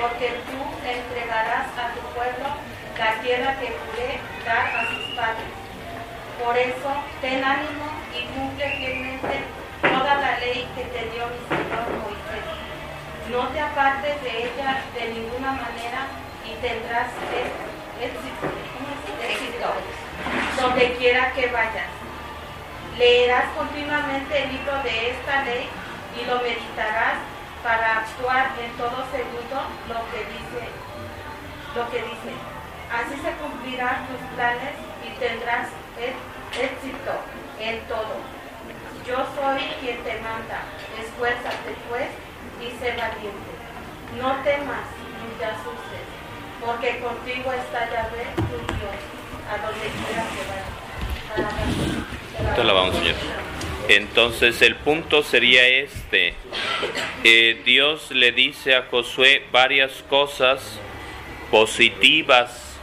porque 0.00 0.34
tú 0.50 0.58
entregarás 0.82 1.66
a 1.78 1.94
tu 1.94 2.00
pueblo 2.14 2.48
la 2.98 3.22
tierra 3.22 3.54
que 3.60 3.70
juré 3.78 4.18
dar 4.44 4.66
a 4.74 4.88
sus 4.90 5.14
padres. 5.14 5.54
Por 6.42 6.56
eso, 6.58 6.90
ten 7.20 7.44
ánimo 7.44 7.86
y 8.10 8.26
cumple 8.34 8.70
fielmente 8.76 9.44
toda 9.80 10.14
la 10.16 10.38
ley 10.40 10.66
que 10.74 10.82
te 10.82 11.10
dio 11.10 11.30
mi 11.30 11.40
Señor 11.46 11.86
Moisés. 12.02 12.44
No 13.30 13.48
te 13.48 13.60
apartes 13.60 14.22
de 14.22 14.30
ella 14.44 14.82
de 14.94 15.14
ninguna 15.14 15.52
manera 15.52 16.10
y 16.44 16.54
tendrás 16.60 17.06
éxito 18.00 18.64
donde 20.60 20.94
quiera 20.94 21.32
que 21.32 21.46
vayas. 21.46 21.88
Leerás 22.98 23.44
continuamente 23.56 24.42
el 24.42 24.52
libro 24.52 24.82
de 24.82 25.10
esta 25.10 25.42
ley 25.44 25.68
y 26.20 26.24
lo 26.26 26.40
meditarás 26.40 27.33
para 27.64 28.00
actuar 28.00 28.52
en 28.60 28.70
todo 28.76 29.00
segundo 29.08 29.56
lo 29.88 30.00
que 30.12 30.20
dice, 30.28 30.68
lo 31.74 31.88
que 31.90 31.96
dice. 31.96 32.32
Así 32.92 33.16
se 33.16 33.32
cumplirán 33.40 34.06
tus 34.06 34.20
planes 34.36 34.76
y 35.02 35.08
tendrás 35.18 35.68
éxito 36.52 37.12
en 37.58 37.80
todo. 37.88 38.20
Yo 39.08 39.16
soy 39.34 39.64
quien 39.80 40.04
te 40.04 40.20
manda. 40.20 40.60
Esfuérzate 41.00 41.74
pues 41.88 42.08
y 42.60 42.70
sé 42.78 42.92
valiente. 42.92 43.52
No 44.20 44.36
temas 44.44 44.84
ni 45.24 45.34
te 45.38 45.44
asustes, 45.46 46.06
porque 46.64 47.00
contigo 47.00 47.50
está 47.50 47.90
Yahvé, 47.90 48.26
tu 48.36 48.60
Dios, 48.76 49.00
a 49.48 49.56
donde 49.64 49.88
quiera 49.88 50.22
que 50.30 50.42
vayas. 50.52 50.84
Esto 52.50 52.62
la 52.62 52.72
vamos 52.74 52.94
a 52.94 52.98
enseñar. 52.98 53.53
Entonces 53.88 54.62
el 54.62 54.76
punto 54.76 55.22
sería 55.22 55.66
este. 55.66 56.34
Eh, 57.22 57.60
Dios 57.64 58.10
le 58.10 58.32
dice 58.32 58.74
a 58.74 58.86
Josué 58.90 59.44
varias 59.52 60.02
cosas 60.08 60.78
positivas 61.50 62.78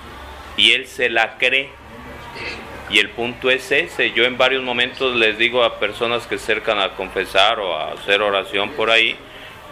y 0.57 0.73
él 0.73 0.85
se 0.87 1.09
la 1.09 1.37
cree. 1.37 1.69
Y 2.89 2.99
el 2.99 3.09
punto 3.09 3.49
es 3.49 3.71
ese. 3.71 4.11
Yo 4.11 4.25
en 4.25 4.37
varios 4.37 4.63
momentos 4.63 5.15
les 5.15 5.37
digo 5.37 5.63
a 5.63 5.79
personas 5.79 6.27
que 6.27 6.37
se 6.37 6.43
acercan 6.43 6.79
a 6.79 6.95
confesar 6.95 7.59
o 7.59 7.75
a 7.75 7.93
hacer 7.93 8.21
oración 8.21 8.71
por 8.71 8.91
ahí, 8.91 9.15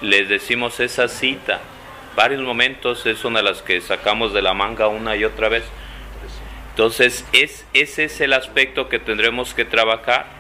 les 0.02 0.30
decimos 0.30 0.80
esa 0.80 1.08
cita. 1.08 1.60
Varios 2.16 2.42
momentos 2.42 3.06
es 3.06 3.24
una 3.24 3.40
de 3.40 3.50
las 3.50 3.62
que 3.62 3.82
sacamos 3.82 4.34
de 4.34 4.42
la 4.42 4.54
manga 4.54 4.88
una 4.88 5.16
y 5.16 5.26
otra 5.26 5.50
vez. 5.50 5.64
Entonces, 6.72 7.26
es, 7.34 7.66
ese 7.74 8.06
es 8.06 8.22
el 8.22 8.34
aspecto 8.34 8.90
que 8.90 9.00
tendremos 9.00 9.54
que 9.54 9.66
trabajar. 9.66 10.39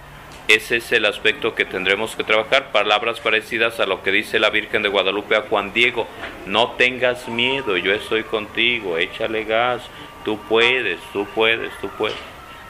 Ese 0.50 0.78
es 0.78 0.92
el 0.92 1.06
aspecto 1.06 1.54
que 1.54 1.64
tendremos 1.64 2.16
que 2.16 2.24
trabajar. 2.24 2.72
Palabras 2.72 3.20
parecidas 3.20 3.80
a 3.80 3.86
lo 3.86 4.02
que 4.02 4.12
dice 4.12 4.40
la 4.40 4.50
Virgen 4.50 4.82
de 4.82 4.90
Guadalupe 4.90 5.36
a 5.36 5.44
Juan 5.44 5.74
Diego. 5.74 6.08
No 6.48 6.72
tengas 6.72 7.28
miedo, 7.28 7.78
yo 7.78 7.94
estoy 7.94 8.24
contigo, 8.24 8.98
échale 8.98 9.44
gas, 9.44 9.84
tú 10.26 10.40
puedes, 10.50 11.00
tú 11.14 11.28
puedes, 11.36 11.72
tú 11.82 11.90
puedes. 11.90 12.18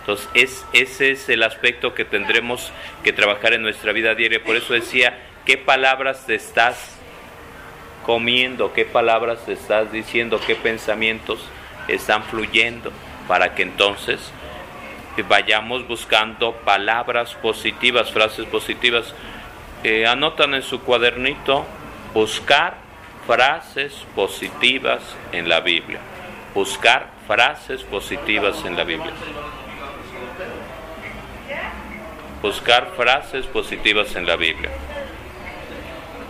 Entonces, 0.01 0.27
es, 0.33 0.65
ese 0.73 1.11
es 1.11 1.29
el 1.29 1.41
aspecto 1.41 1.93
que 1.93 2.03
tendremos 2.03 2.73
que 3.01 3.13
trabajar 3.13 3.53
en 3.53 3.61
nuestra 3.61 3.93
vida 3.93 4.13
diaria. 4.13 4.43
Por 4.43 4.57
eso 4.57 4.73
decía, 4.73 5.17
¿qué 5.45 5.55
palabras 5.55 6.25
te 6.25 6.35
estás 6.35 6.97
comiendo? 8.05 8.73
¿Qué 8.73 8.83
palabras 8.83 9.45
te 9.45 9.53
estás 9.53 9.89
diciendo? 9.89 10.41
¿Qué 10.45 10.55
pensamientos 10.55 11.39
están 11.87 12.25
fluyendo? 12.25 12.91
Para 13.25 13.55
que 13.55 13.63
entonces 13.63 14.33
vayamos 15.21 15.87
buscando 15.87 16.53
palabras 16.53 17.35
positivas, 17.35 18.11
frases 18.11 18.45
positivas. 18.45 19.13
Anotan 20.07 20.53
en 20.55 20.61
su 20.61 20.81
cuadernito, 20.81 21.65
buscar 22.13 22.75
frases 23.25 23.93
positivas 24.15 25.01
en 25.31 25.47
la 25.47 25.59
Biblia. 25.59 25.99
Buscar 26.53 27.11
frases 27.27 27.83
positivas 27.83 28.65
en 28.65 28.75
la 28.75 28.83
Biblia. 28.83 29.13
Buscar 32.41 32.91
frases 32.97 33.45
positivas 33.45 34.15
en 34.15 34.25
la 34.25 34.35
Biblia. 34.35 34.71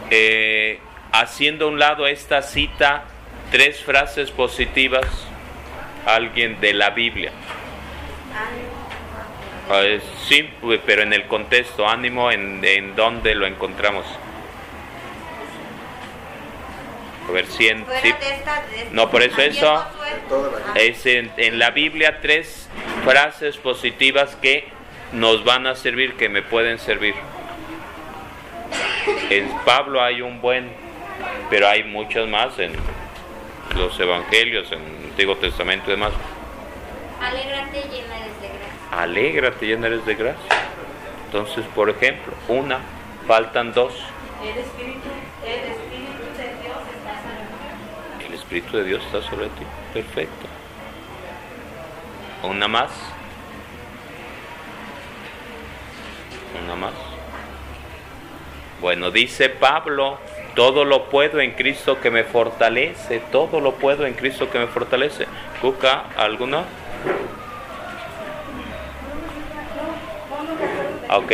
Eh, 0.09 0.79
haciendo 1.13 1.65
a 1.65 1.67
un 1.69 1.79
lado 1.79 2.05
esta 2.05 2.41
cita, 2.41 3.05
tres 3.51 3.81
frases 3.81 4.31
positivas, 4.31 5.05
alguien 6.05 6.59
de 6.59 6.73
la 6.73 6.89
Biblia. 6.89 7.31
Eh, 9.71 10.01
sí, 10.27 10.49
pues, 10.61 10.79
pero 10.85 11.03
en 11.03 11.13
el 11.13 11.25
contexto, 11.27 11.87
ánimo, 11.87 12.31
¿en, 12.31 12.63
en 12.63 12.95
dónde 12.95 13.35
lo 13.35 13.45
encontramos? 13.45 14.05
A 17.27 17.31
ver 17.31 17.45
si 17.45 17.67
en... 17.67 17.85
Fuera 17.85 18.01
sí, 18.01 18.07
de 18.11 18.33
esta, 18.33 18.63
de 18.65 18.77
esta- 18.79 18.89
No, 18.93 19.11
por 19.11 19.21
eso 19.21 19.39
eso- 19.41 19.85
es 20.75 21.05
en, 21.05 21.31
en 21.37 21.59
la 21.59 21.69
Biblia 21.69 22.19
tres 22.21 22.67
frases 23.03 23.57
positivas 23.57 24.35
que 24.37 24.67
nos 25.13 25.43
van 25.43 25.67
a 25.67 25.75
servir, 25.75 26.15
que 26.15 26.29
me 26.29 26.41
pueden 26.41 26.79
servir. 26.79 27.13
En 29.29 29.49
Pablo 29.65 30.01
hay 30.01 30.21
un 30.21 30.41
buen, 30.41 30.71
pero 31.51 31.67
hay 31.67 31.83
muchas 31.83 32.27
más 32.27 32.57
en 32.57 32.73
los 33.75 33.99
evangelios, 33.99 34.71
en 34.71 34.79
el 34.79 35.09
Antiguo 35.11 35.35
Testamento 35.37 35.89
y 35.89 35.91
demás. 35.91 36.11
Alégrate 37.21 37.81
llena 37.89 38.17
eres 38.17 38.41
de 38.41 38.47
gracia. 38.47 39.01
Alégrate, 39.01 39.65
llena 39.65 39.87
eres 39.87 40.05
de 40.05 40.15
gracia. 40.15 40.55
Entonces, 41.25 41.65
por 41.75 41.89
ejemplo, 41.89 42.33
una, 42.47 42.79
faltan 43.27 43.73
dos. 43.73 43.93
El 44.41 44.57
Espíritu, 44.57 45.09
el 45.45 45.71
Espíritu 45.71 46.23
de 46.37 46.47
Dios 46.63 46.77
está 46.95 47.21
sobre 47.21 47.43
mí. 47.43 48.25
El 48.27 48.33
Espíritu 48.33 48.77
de 48.77 48.83
Dios 48.85 49.03
está 49.05 49.21
sobre 49.21 49.47
ti. 49.47 49.65
Perfecto. 49.93 50.47
Una 52.43 52.67
más. 52.67 52.89
Una 56.63 56.75
más. 56.75 56.93
Bueno, 58.81 59.11
dice 59.11 59.49
Pablo, 59.49 60.17
todo 60.55 60.85
lo 60.85 61.09
puedo 61.09 61.41
en 61.41 61.51
Cristo 61.51 61.99
que 61.99 62.09
me 62.09 62.23
fortalece. 62.23 63.19
Todo 63.31 63.59
lo 63.59 63.73
puedo 63.73 64.05
en 64.05 64.13
Cristo 64.13 64.49
que 64.49 64.57
me 64.57 64.67
fortalece. 64.67 65.27
Cuca, 65.61 66.05
¿alguna? 66.15 66.63
Ok. 71.09 71.31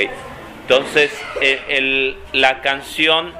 Entonces, 0.61 1.11
el- 1.41 2.17
la 2.33 2.61
canción, 2.61 3.33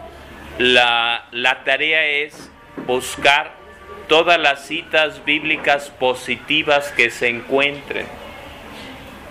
la, 0.59 1.25
la 1.31 1.63
tarea 1.63 2.05
es 2.05 2.51
buscar 2.85 3.51
todas 4.07 4.39
las 4.39 4.65
citas 4.67 5.23
bíblicas 5.25 5.89
positivas 5.89 6.91
que 6.91 7.09
se 7.09 7.29
encuentren 7.29 8.05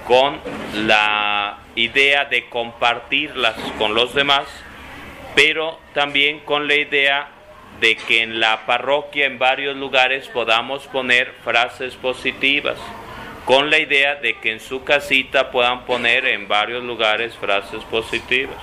con 0.08 0.40
la 0.86 1.58
idea 1.76 2.24
de 2.24 2.48
compartirlas 2.48 3.54
con 3.78 3.94
los 3.94 4.14
demás, 4.14 4.44
pero 5.34 5.78
también 5.94 6.40
con 6.40 6.66
la 6.66 6.74
idea 6.74 7.28
de 7.84 7.96
que 7.96 8.22
en 8.22 8.40
la 8.40 8.64
parroquia 8.64 9.26
en 9.26 9.38
varios 9.38 9.76
lugares 9.76 10.26
podamos 10.28 10.86
poner 10.86 11.34
frases 11.44 11.94
positivas, 11.96 12.78
con 13.44 13.68
la 13.68 13.78
idea 13.78 14.14
de 14.14 14.38
que 14.38 14.52
en 14.52 14.60
su 14.60 14.84
casita 14.84 15.50
puedan 15.50 15.84
poner 15.84 16.24
en 16.24 16.48
varios 16.48 16.82
lugares 16.82 17.36
frases 17.36 17.84
positivas. 17.84 18.56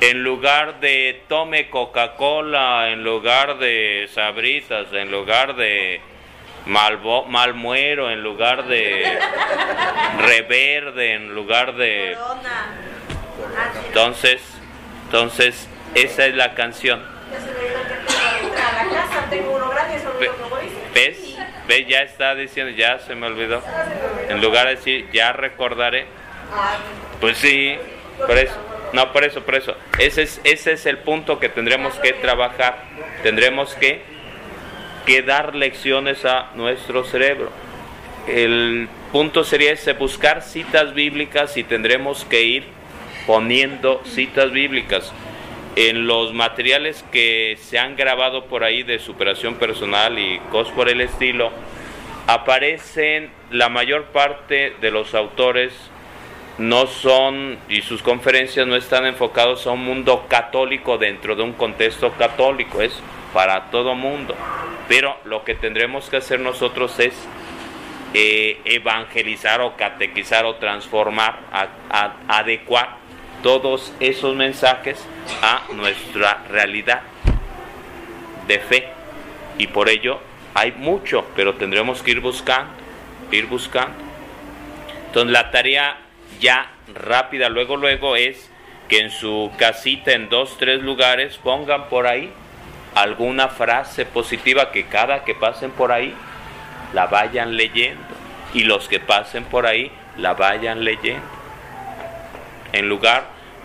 En 0.00 0.24
lugar 0.24 0.80
de 0.80 1.24
tome 1.28 1.68
Coca-Cola, 1.68 2.88
en 2.88 3.04
lugar 3.04 3.58
de 3.58 4.08
sabritas, 4.10 4.90
en 4.94 5.10
lugar 5.10 5.56
de 5.56 6.00
malvo, 6.64 7.26
malmuero, 7.26 8.10
en 8.10 8.22
lugar 8.22 8.66
de 8.66 9.18
reverde, 10.20 11.16
en 11.16 11.34
lugar 11.34 11.74
de... 11.74 12.16
Entonces, 13.88 14.40
entonces, 15.04 15.68
esa 15.94 16.24
es 16.24 16.34
la 16.34 16.54
canción. 16.54 17.19
¿Ves? 20.94 21.36
¿Ves? 21.68 21.86
Ya 21.86 22.02
está 22.02 22.34
diciendo, 22.34 22.72
ya 22.76 22.98
se 22.98 23.14
me 23.14 23.26
olvidó. 23.26 23.62
En 24.28 24.40
lugar 24.40 24.66
de 24.66 24.76
decir, 24.76 25.08
ya 25.12 25.32
recordaré. 25.32 26.06
Pues 27.20 27.38
sí, 27.38 27.76
por 28.26 28.36
eso. 28.36 28.56
No, 28.92 29.12
por 29.12 29.24
eso, 29.24 29.42
por 29.42 29.54
eso. 29.54 29.76
Ese 29.98 30.22
es, 30.22 30.40
ese 30.44 30.72
es 30.72 30.86
el 30.86 30.98
punto 30.98 31.38
que 31.38 31.48
tendremos 31.48 31.94
que 32.00 32.12
trabajar. 32.12 32.84
Tendremos 33.22 33.74
que, 33.74 34.02
que 35.06 35.22
dar 35.22 35.54
lecciones 35.54 36.24
a 36.24 36.50
nuestro 36.54 37.04
cerebro. 37.04 37.50
El 38.26 38.88
punto 39.12 39.44
sería 39.44 39.72
ese, 39.72 39.92
buscar 39.92 40.42
citas 40.42 40.92
bíblicas 40.92 41.56
y 41.56 41.64
tendremos 41.64 42.24
que 42.24 42.42
ir 42.42 42.64
poniendo 43.26 44.02
citas 44.04 44.50
bíblicas. 44.50 45.12
En 45.76 46.06
los 46.06 46.32
materiales 46.34 47.04
que 47.12 47.56
se 47.60 47.78
han 47.78 47.96
grabado 47.96 48.46
por 48.46 48.64
ahí 48.64 48.82
de 48.82 48.98
superación 48.98 49.54
personal 49.54 50.18
y 50.18 50.38
cosas 50.50 50.72
por 50.74 50.88
el 50.88 51.00
estilo, 51.00 51.50
aparecen 52.26 53.30
la 53.50 53.68
mayor 53.68 54.06
parte 54.06 54.74
de 54.80 54.90
los 54.90 55.14
autores 55.14 55.72
no 56.58 56.86
son 56.86 57.58
y 57.68 57.80
sus 57.82 58.02
conferencias 58.02 58.66
no 58.66 58.76
están 58.76 59.06
enfocados 59.06 59.66
a 59.66 59.70
un 59.70 59.84
mundo 59.84 60.26
católico 60.28 60.98
dentro 60.98 61.34
de 61.34 61.42
un 61.42 61.52
contexto 61.52 62.12
católico, 62.12 62.82
es 62.82 62.92
para 63.32 63.70
todo 63.70 63.94
mundo. 63.94 64.34
Pero 64.88 65.16
lo 65.24 65.44
que 65.44 65.54
tendremos 65.54 66.10
que 66.10 66.16
hacer 66.18 66.40
nosotros 66.40 66.98
es 66.98 67.14
eh, 68.12 68.60
evangelizar 68.64 69.60
o 69.60 69.76
catequizar 69.76 70.44
o 70.44 70.56
transformar, 70.56 71.38
a- 71.52 71.68
a- 71.90 72.38
adecuar 72.38 72.98
todos 73.42 73.92
esos 74.00 74.36
mensajes 74.36 75.04
a 75.42 75.62
nuestra 75.72 76.44
realidad 76.48 77.02
de 78.46 78.58
fe. 78.58 78.88
Y 79.58 79.66
por 79.68 79.88
ello 79.88 80.20
hay 80.54 80.72
mucho, 80.72 81.26
pero 81.36 81.54
tendremos 81.54 82.02
que 82.02 82.12
ir 82.12 82.20
buscando, 82.20 82.72
ir 83.30 83.46
buscando. 83.46 83.96
Entonces 85.06 85.32
la 85.32 85.50
tarea 85.50 85.98
ya 86.40 86.70
rápida, 86.94 87.48
luego, 87.48 87.76
luego 87.76 88.16
es 88.16 88.50
que 88.88 88.98
en 88.98 89.10
su 89.10 89.50
casita, 89.56 90.12
en 90.12 90.28
dos, 90.28 90.56
tres 90.58 90.82
lugares, 90.82 91.38
pongan 91.38 91.88
por 91.88 92.06
ahí 92.06 92.32
alguna 92.94 93.48
frase 93.48 94.04
positiva 94.04 94.72
que 94.72 94.86
cada 94.86 95.24
que 95.24 95.34
pasen 95.34 95.70
por 95.70 95.92
ahí 95.92 96.14
la 96.92 97.06
vayan 97.06 97.56
leyendo. 97.56 98.02
Y 98.52 98.64
los 98.64 98.88
que 98.88 98.98
pasen 98.98 99.44
por 99.44 99.66
ahí 99.66 99.92
la 100.16 100.34
vayan 100.34 100.84
leyendo. 100.84 101.39
En 102.72 102.88
lugar 102.88 103.24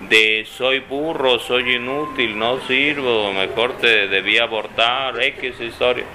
de 0.09 0.45
soy 0.49 0.79
burro, 0.79 1.39
soy 1.39 1.75
inútil, 1.75 2.37
no 2.37 2.59
sirvo, 2.67 3.31
mejor 3.33 3.77
te 3.77 4.07
debí 4.07 4.37
abortar, 4.37 5.21
X 5.21 5.59
historia. 5.59 6.05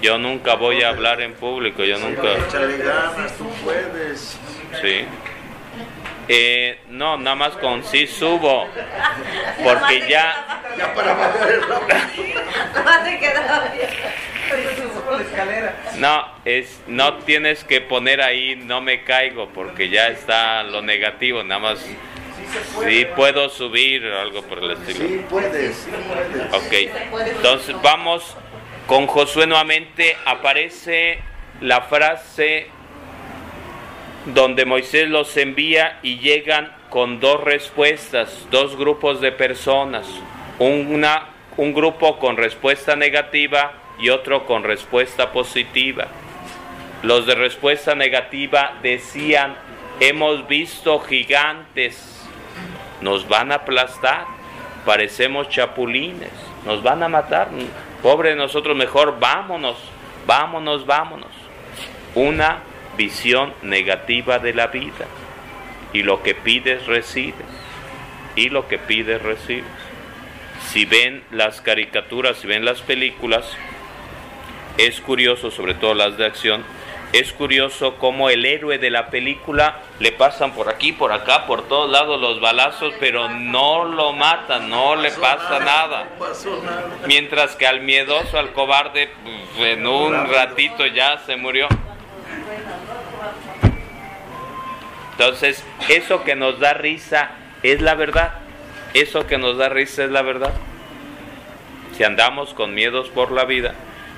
Yo 0.00 0.18
nunca 0.18 0.54
voy 0.54 0.82
a 0.82 0.90
hablar 0.90 1.20
en 1.20 1.34
público, 1.34 1.82
yo 1.82 1.98
nunca... 1.98 2.28
Sí. 4.80 5.04
Eh, 6.28 6.80
no, 6.90 7.16
nada 7.16 7.34
más 7.34 7.52
con 7.54 7.82
sí 7.82 8.06
subo. 8.06 8.66
Porque 9.64 10.06
ya, 10.08 10.62
Ya 10.76 10.94
para 10.94 11.14
no, 15.96 16.26
es, 16.48 16.80
no 16.86 17.18
tienes 17.18 17.62
que 17.64 17.82
poner 17.82 18.22
ahí 18.22 18.56
no 18.56 18.80
me 18.80 19.04
caigo 19.04 19.50
porque 19.50 19.90
ya 19.90 20.08
está 20.08 20.62
lo 20.62 20.80
negativo, 20.80 21.42
nada 21.42 21.60
más 21.60 21.86
sí 22.86 23.06
puedo 23.14 23.50
subir 23.50 24.06
o 24.06 24.20
algo 24.20 24.42
por 24.42 24.58
el 24.58 24.70
estilo. 24.70 25.06
Sí 25.06 25.24
puedes, 25.28 25.76
sí 25.76 25.90
puedes. 26.08 26.54
Ok, 26.54 27.26
entonces 27.36 27.76
vamos 27.82 28.36
con 28.86 29.06
Josué 29.06 29.46
nuevamente. 29.46 30.16
Aparece 30.24 31.18
la 31.60 31.82
frase 31.82 32.68
donde 34.26 34.64
Moisés 34.64 35.08
los 35.08 35.36
envía 35.36 35.98
y 36.02 36.18
llegan 36.18 36.72
con 36.88 37.20
dos 37.20 37.44
respuestas, 37.44 38.46
dos 38.50 38.76
grupos 38.76 39.20
de 39.20 39.32
personas. 39.32 40.06
Una, 40.58 41.28
un 41.56 41.74
grupo 41.74 42.18
con 42.18 42.36
respuesta 42.36 42.96
negativa 42.96 43.74
y 43.98 44.08
otro 44.08 44.46
con 44.46 44.64
respuesta 44.64 45.32
positiva. 45.32 46.08
Los 47.02 47.26
de 47.26 47.34
respuesta 47.34 47.94
negativa 47.94 48.72
decían, 48.82 49.54
hemos 50.00 50.48
visto 50.48 50.98
gigantes, 51.00 52.26
nos 53.00 53.28
van 53.28 53.52
a 53.52 53.56
aplastar, 53.56 54.26
parecemos 54.84 55.48
chapulines, 55.48 56.32
nos 56.64 56.82
van 56.82 57.02
a 57.04 57.08
matar, 57.08 57.48
pobre 58.02 58.34
nosotros, 58.34 58.76
mejor 58.76 59.20
vámonos, 59.20 59.76
vámonos, 60.26 60.86
vámonos. 60.86 61.30
Una 62.14 62.62
visión 62.96 63.54
negativa 63.62 64.40
de 64.40 64.54
la 64.54 64.66
vida. 64.66 65.06
Y 65.92 66.02
lo 66.02 66.22
que 66.22 66.34
pides, 66.34 66.86
recibes. 66.86 67.46
Y 68.34 68.50
lo 68.50 68.66
que 68.66 68.78
pides, 68.78 69.22
recibes. 69.22 69.64
Si 70.66 70.84
ven 70.84 71.22
las 71.30 71.60
caricaturas, 71.60 72.38
si 72.38 72.48
ven 72.48 72.64
las 72.64 72.82
películas, 72.82 73.56
es 74.76 75.00
curioso, 75.00 75.50
sobre 75.50 75.74
todo 75.74 75.94
las 75.94 76.18
de 76.18 76.26
acción, 76.26 76.64
es 77.12 77.32
curioso 77.32 77.96
cómo 77.96 78.28
el 78.28 78.44
héroe 78.44 78.78
de 78.78 78.90
la 78.90 79.08
película 79.08 79.80
le 79.98 80.12
pasan 80.12 80.52
por 80.52 80.68
aquí, 80.68 80.92
por 80.92 81.12
acá, 81.12 81.46
por 81.46 81.66
todos 81.66 81.90
lados 81.90 82.20
los 82.20 82.40
balazos, 82.40 82.92
pero 83.00 83.30
no 83.30 83.84
lo 83.84 84.12
matan, 84.12 84.68
no 84.68 84.94
le 84.94 85.10
pasa 85.12 85.58
nada. 85.60 86.08
Mientras 87.06 87.56
que 87.56 87.66
al 87.66 87.80
miedoso, 87.80 88.38
al 88.38 88.52
cobarde, 88.52 89.10
pues, 89.56 89.70
en 89.70 89.86
un 89.86 90.28
ratito 90.28 90.86
ya 90.86 91.18
se 91.24 91.36
murió. 91.36 91.66
Entonces, 95.12 95.64
eso 95.88 96.22
que 96.24 96.36
nos 96.36 96.60
da 96.60 96.74
risa 96.74 97.30
es 97.62 97.80
la 97.80 97.94
verdad. 97.94 98.34
Eso 98.92 99.26
que 99.26 99.38
nos 99.38 99.56
da 99.56 99.68
risa 99.68 100.04
es 100.04 100.10
la 100.10 100.22
verdad. 100.22 100.52
Si 101.96 102.04
andamos 102.04 102.54
con 102.54 102.74
miedos 102.74 103.08
por 103.08 103.32
la 103.32 103.44
vida, 103.44 103.74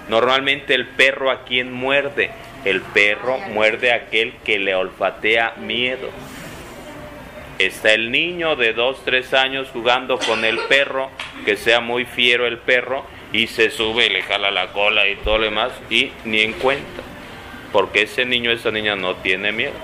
normalmente 0.08 0.74
el 0.74 0.86
perro 0.86 1.30
a 1.30 1.44
quien 1.44 1.72
muerde, 1.72 2.30
el 2.64 2.80
perro 2.80 3.38
muerde 3.38 3.92
a 3.92 3.96
aquel 3.96 4.34
que 4.44 4.58
le 4.58 4.74
olfatea 4.74 5.54
miedo. 5.58 6.10
Está 7.58 7.92
el 7.92 8.10
niño 8.10 8.56
de 8.56 8.72
2, 8.72 9.04
3 9.04 9.34
años 9.34 9.68
jugando 9.72 10.18
con 10.18 10.44
el 10.44 10.58
perro, 10.60 11.10
que 11.44 11.56
sea 11.56 11.80
muy 11.80 12.04
fiero 12.04 12.46
el 12.46 12.58
perro, 12.58 13.04
y 13.32 13.46
se 13.46 13.70
sube 13.70 14.06
y 14.06 14.10
le 14.10 14.22
jala 14.22 14.50
la 14.50 14.68
cola 14.68 15.06
y 15.08 15.16
todo 15.16 15.38
lo 15.38 15.44
demás, 15.44 15.72
y 15.90 16.10
ni 16.24 16.40
en 16.40 16.54
cuenta. 16.54 17.02
Porque 17.72 18.02
ese 18.02 18.24
niño, 18.24 18.50
esa 18.50 18.70
niña 18.70 18.96
no 18.96 19.16
tiene 19.16 19.52
miedo. 19.52 19.74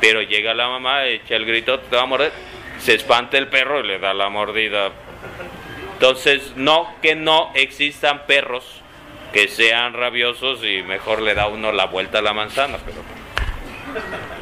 Pero 0.00 0.22
llega 0.22 0.54
la 0.54 0.68
mamá, 0.68 1.06
echa 1.06 1.36
el 1.36 1.44
grito, 1.44 1.80
te 1.80 1.96
va 1.96 2.02
a 2.02 2.06
morder, 2.06 2.32
se 2.78 2.94
espanta 2.94 3.36
el 3.36 3.48
perro 3.48 3.80
y 3.80 3.86
le 3.86 3.98
da 3.98 4.14
la 4.14 4.28
mordida. 4.28 4.92
Entonces, 5.94 6.52
no 6.56 6.94
que 7.02 7.14
no 7.14 7.50
existan 7.54 8.26
perros 8.26 8.79
que 9.32 9.48
sean 9.48 9.94
rabiosos 9.94 10.64
y 10.64 10.82
mejor 10.82 11.22
le 11.22 11.34
da 11.34 11.46
uno 11.46 11.72
la 11.72 11.86
vuelta 11.86 12.18
a 12.18 12.22
la 12.22 12.32
manzana, 12.32 12.78
pero 12.84 12.98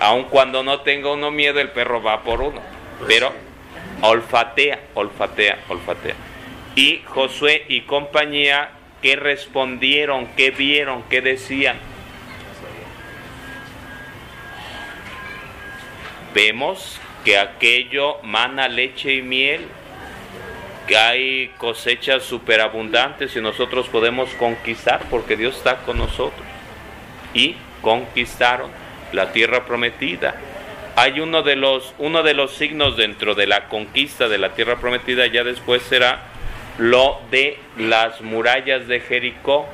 aun 0.01 0.25
cuando 0.25 0.63
no 0.63 0.81
tenga 0.81 1.13
uno 1.13 1.31
miedo, 1.31 1.61
el 1.61 1.71
perro 1.71 2.03
va 2.03 2.23
por 2.23 2.41
uno. 2.41 2.61
Pero 3.07 3.33
olfatea, 4.03 4.81
olfatea, 4.95 5.59
olfatea. 5.69 6.15
Y 6.75 7.03
Josué 7.07 7.65
y 7.69 7.83
compañía, 7.83 8.71
¿qué 9.03 9.17
respondieron? 9.17 10.27
¿Qué 10.37 10.51
vieron? 10.51 11.03
¿Qué 11.05 11.21
decían? 11.21 11.79
vemos 16.39 17.01
que 17.25 17.37
aquello 17.37 18.19
mana 18.23 18.69
leche 18.69 19.15
y 19.15 19.23
miel, 19.23 19.67
hay 20.97 21.49
cosechas 21.59 22.23
superabundantes 22.23 23.37
y 23.37 23.41
nosotros 23.41 23.89
podemos 23.89 24.31
conquistar 24.35 25.03
porque 25.11 25.37
Dios 25.37 25.57
está 25.57 25.79
con 25.79 25.99
nosotros. 25.99 26.47
Y 27.35 27.57
conquistaron 27.83 28.71
la 29.13 29.33
tierra 29.33 29.67
prometida. 29.67 30.35
Hay 30.97 31.21
uno 31.21 31.43
de 31.43 31.57
los, 31.57 31.95
uno 31.99 32.23
de 32.23 32.35
los 32.35 32.55
signos 32.55 32.97
dentro 32.97 33.35
de 33.35 33.47
la 33.47 33.69
conquista 33.69 34.29
de 34.29 34.39
la 34.39 34.55
tierra 34.55 34.77
prometida, 34.77 35.27
ya 35.27 35.45
después 35.45 35.83
será 35.83 36.23
lo 36.79 37.21
de 37.31 37.59
las 37.77 38.21
murallas 38.21 38.89
de 38.89 39.01
Jericó. 39.01 39.67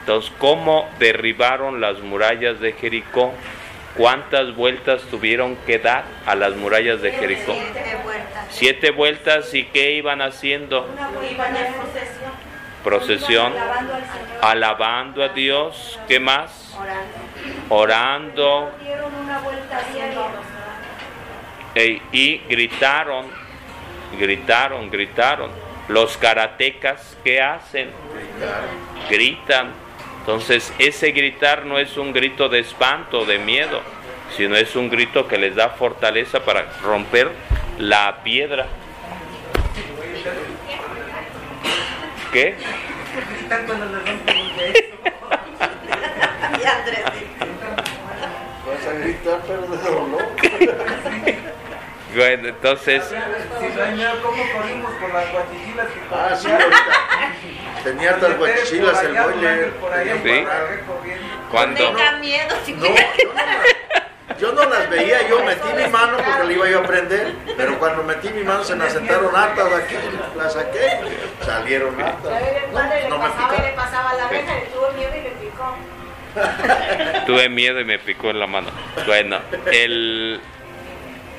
Entonces, 0.00 0.32
¿cómo 0.38 0.88
derribaron 0.98 1.80
las 1.80 2.00
murallas 2.00 2.60
de 2.60 2.72
Jericó? 2.72 3.32
¿Cuántas 3.96 4.56
vueltas 4.56 5.02
tuvieron 5.10 5.56
que 5.66 5.78
dar 5.78 6.04
a 6.24 6.34
las 6.34 6.56
murallas 6.56 7.02
de 7.02 7.12
Jericó? 7.12 7.52
Siete 7.52 7.96
vueltas. 8.02 8.46
Siete 8.50 8.90
vueltas 8.90 9.54
y 9.54 9.64
qué 9.64 9.92
iban 9.92 10.22
haciendo? 10.22 10.88
Iban 11.30 11.56
en 11.56 11.74
procesión. 11.74 12.32
Procesión, 12.82 13.52
Alabando 14.40 15.22
a 15.22 15.28
Dios, 15.28 16.00
¿qué 16.08 16.18
más? 16.18 16.74
Orando. 17.68 18.72
E- 21.74 22.02
y 22.12 22.38
gritaron, 22.48 23.26
gritaron, 24.18 24.90
gritaron. 24.90 25.50
Los 25.88 26.16
karatecas, 26.16 27.16
¿qué 27.22 27.40
hacen? 27.40 27.90
Gritan. 29.08 29.70
Entonces, 30.22 30.72
ese 30.78 31.10
gritar 31.10 31.66
no 31.66 31.80
es 31.80 31.96
un 31.96 32.12
grito 32.12 32.48
de 32.48 32.60
espanto, 32.60 33.24
de 33.24 33.40
miedo, 33.40 33.80
sino 34.36 34.54
es 34.54 34.76
un 34.76 34.88
grito 34.88 35.26
que 35.26 35.36
les 35.36 35.56
da 35.56 35.70
fortaleza 35.70 36.44
para 36.44 36.70
romper 36.80 37.32
la 37.76 38.22
piedra. 38.22 38.68
¿Qué? 42.32 42.54
Vas 48.64 48.86
a 48.86 48.92
gritar, 48.92 49.42
pero 49.44 49.62
de 49.62 49.76
dolor. 49.76 50.22
Bueno, 52.14 52.48
entonces, 52.48 53.02
¿cómo 54.22 54.44
corrimos 54.52 54.92
con 54.94 55.12
las 55.12 55.32
guachichilas 55.32 55.86
Ah, 56.10 56.36
sí, 56.36 56.50
ahorita. 56.50 57.82
Tenía 57.84 58.10
hartas 58.10 58.38
guachichilas 58.38 59.02
el 59.02 59.14
boiler. 59.14 59.72
Sí. 60.22 60.44
cuando... 61.50 61.76
Tenga 61.76 62.12
miedo 62.18 62.56
si 62.64 62.72
No, 62.74 62.86
yo 62.86 62.92
no, 62.92 63.34
las, 63.34 64.38
yo 64.38 64.52
no 64.52 64.64
las 64.64 64.90
veía, 64.90 65.28
yo 65.28 65.44
metí 65.44 65.68
mi 65.76 65.88
mano 65.88 66.18
porque 66.18 66.44
le 66.44 66.54
iba 66.54 66.68
yo 66.68 66.80
a 66.80 66.82
prender, 66.82 67.34
pero 67.56 67.78
cuando 67.78 68.02
metí 68.02 68.28
mi 68.30 68.42
mano 68.42 68.62
se 68.62 68.76
me 68.76 68.84
asentaron 68.84 69.34
hartas 69.34 69.70
de 69.70 69.76
aquí, 69.76 69.94
las 70.36 70.52
saqué, 70.52 71.00
salieron 71.44 72.00
hartas. 72.00 72.42
No, 72.72 73.08
no 73.08 73.18
me 73.18 73.30
picaron. 73.30 73.74
pasaba 73.74 74.14
la 74.14 74.26
abeja, 74.26 74.54
le 74.54 74.66
tuvo 74.66 74.90
miedo 74.92 75.12
y 75.16 75.22
le 75.22 75.30
picó. 75.30 75.76
Tuve 77.26 77.48
miedo 77.48 77.80
y 77.80 77.84
me 77.84 77.98
picó 77.98 78.30
en 78.30 78.40
la 78.40 78.46
mano. 78.46 78.70
Bueno, 79.06 79.38
el, 79.70 80.40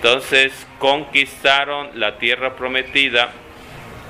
entonces 0.03 0.51
conquistaron 0.79 1.91
la 1.97 2.17
tierra 2.17 2.57
prometida. 2.57 3.31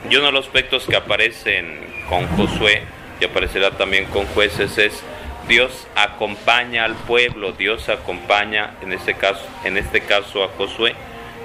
Y 0.10 0.16
uno 0.16 0.26
de 0.26 0.32
los 0.32 0.48
aspectos 0.48 0.88
que 0.88 0.96
aparecen 0.96 1.86
con 2.10 2.26
Josué 2.30 2.82
y 3.22 3.26
aparecerá 3.26 3.70
también 3.70 4.06
con 4.06 4.26
jueces 4.26 4.76
es 4.80 5.04
Dios 5.48 5.88
acompaña 5.96 6.86
al 6.86 6.96
pueblo, 6.96 7.52
Dios 7.52 7.90
acompaña 7.90 8.72
en 8.82 8.92
este 8.92 9.14
caso, 9.14 9.46
en 9.66 9.78
este 9.78 10.02
caso 10.02 10.44
a 10.44 10.48
Josué, 10.58 10.96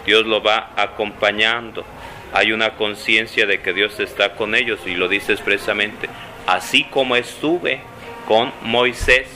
Dios 0.06 0.24
lo 0.24 0.42
va 0.42 0.70
acompañando. 0.76 1.84
Hay 2.32 2.52
una 2.52 2.70
conciencia 2.70 3.44
de 3.44 3.61
que 3.61 3.74
Dios 3.74 4.00
está 4.00 4.34
con 4.34 4.54
ellos 4.54 4.80
y 4.87 4.94
lo 4.94 5.08
dice 5.08 5.32
expresamente, 5.32 6.08
así 6.46 6.84
como 6.84 7.16
estuve 7.16 7.82
con 8.26 8.50
Moisés, 8.62 9.28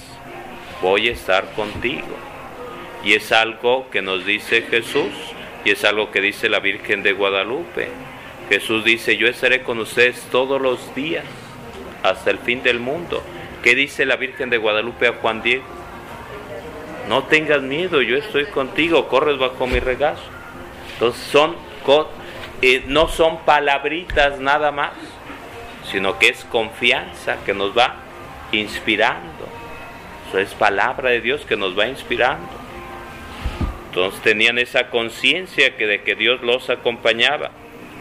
voy 0.80 1.08
a 1.08 1.12
estar 1.12 1.52
contigo. 1.52 2.31
Y 3.04 3.14
es 3.14 3.32
algo 3.32 3.90
que 3.90 4.02
nos 4.02 4.24
dice 4.24 4.62
Jesús 4.62 5.10
y 5.64 5.70
es 5.70 5.84
algo 5.84 6.10
que 6.10 6.20
dice 6.20 6.48
la 6.48 6.60
Virgen 6.60 7.02
de 7.02 7.12
Guadalupe. 7.12 7.88
Jesús 8.48 8.84
dice, 8.84 9.16
yo 9.16 9.28
estaré 9.28 9.62
con 9.62 9.78
ustedes 9.78 10.20
todos 10.30 10.60
los 10.60 10.94
días 10.94 11.24
hasta 12.02 12.30
el 12.30 12.38
fin 12.38 12.62
del 12.62 12.80
mundo. 12.80 13.22
¿Qué 13.62 13.74
dice 13.74 14.04
la 14.06 14.16
Virgen 14.16 14.50
de 14.50 14.58
Guadalupe 14.58 15.08
a 15.08 15.12
Juan 15.14 15.42
Diego? 15.42 15.64
No 17.08 17.24
tengas 17.24 17.62
miedo, 17.62 18.02
yo 18.02 18.16
estoy 18.16 18.46
contigo, 18.46 19.08
corres 19.08 19.38
bajo 19.38 19.66
mi 19.66 19.80
regazo. 19.80 20.22
Entonces 20.94 21.22
son, 21.24 21.56
eh, 22.60 22.84
no 22.86 23.08
son 23.08 23.38
palabritas 23.44 24.38
nada 24.38 24.70
más, 24.70 24.92
sino 25.90 26.18
que 26.18 26.28
es 26.28 26.44
confianza 26.44 27.38
que 27.44 27.54
nos 27.54 27.76
va 27.76 27.96
inspirando. 28.52 29.48
Eso 30.28 30.38
es 30.38 30.54
palabra 30.54 31.10
de 31.10 31.20
Dios 31.20 31.42
que 31.44 31.56
nos 31.56 31.78
va 31.78 31.86
inspirando. 31.86 32.61
Entonces 33.92 34.22
tenían 34.22 34.56
esa 34.56 34.88
conciencia 34.88 35.76
que 35.76 35.86
de 35.86 36.00
que 36.00 36.14
Dios 36.14 36.40
los 36.40 36.70
acompañaba 36.70 37.50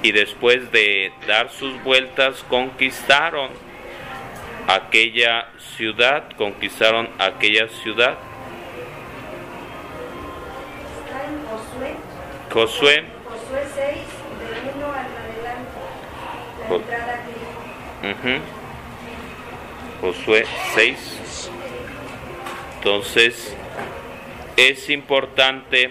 y 0.02 0.14
después 0.14 0.72
de 0.72 1.12
dar 1.28 1.52
sus 1.52 1.84
vueltas 1.84 2.46
conquistaron 2.48 3.50
aquella 4.70 5.50
ciudad, 5.76 6.32
conquistaron 6.38 7.10
aquella 7.20 7.68
ciudad. 7.84 8.18
Está 11.04 11.26
en 11.26 11.46
Josué, 11.46 11.98
Josué, 12.54 13.04
Josué 13.26 13.64
6, 13.76 13.98
del 14.64 14.76
1 14.78 14.94
al 14.94 14.96
adelante, 14.96 15.76
la 16.70 16.76
entrada 16.76 17.20
que 18.00 18.12
ujú, 18.12 18.40
Josué 20.14 20.46
6. 20.74 21.50
Entonces 22.78 23.58
es 24.70 24.92
importante, 24.92 25.90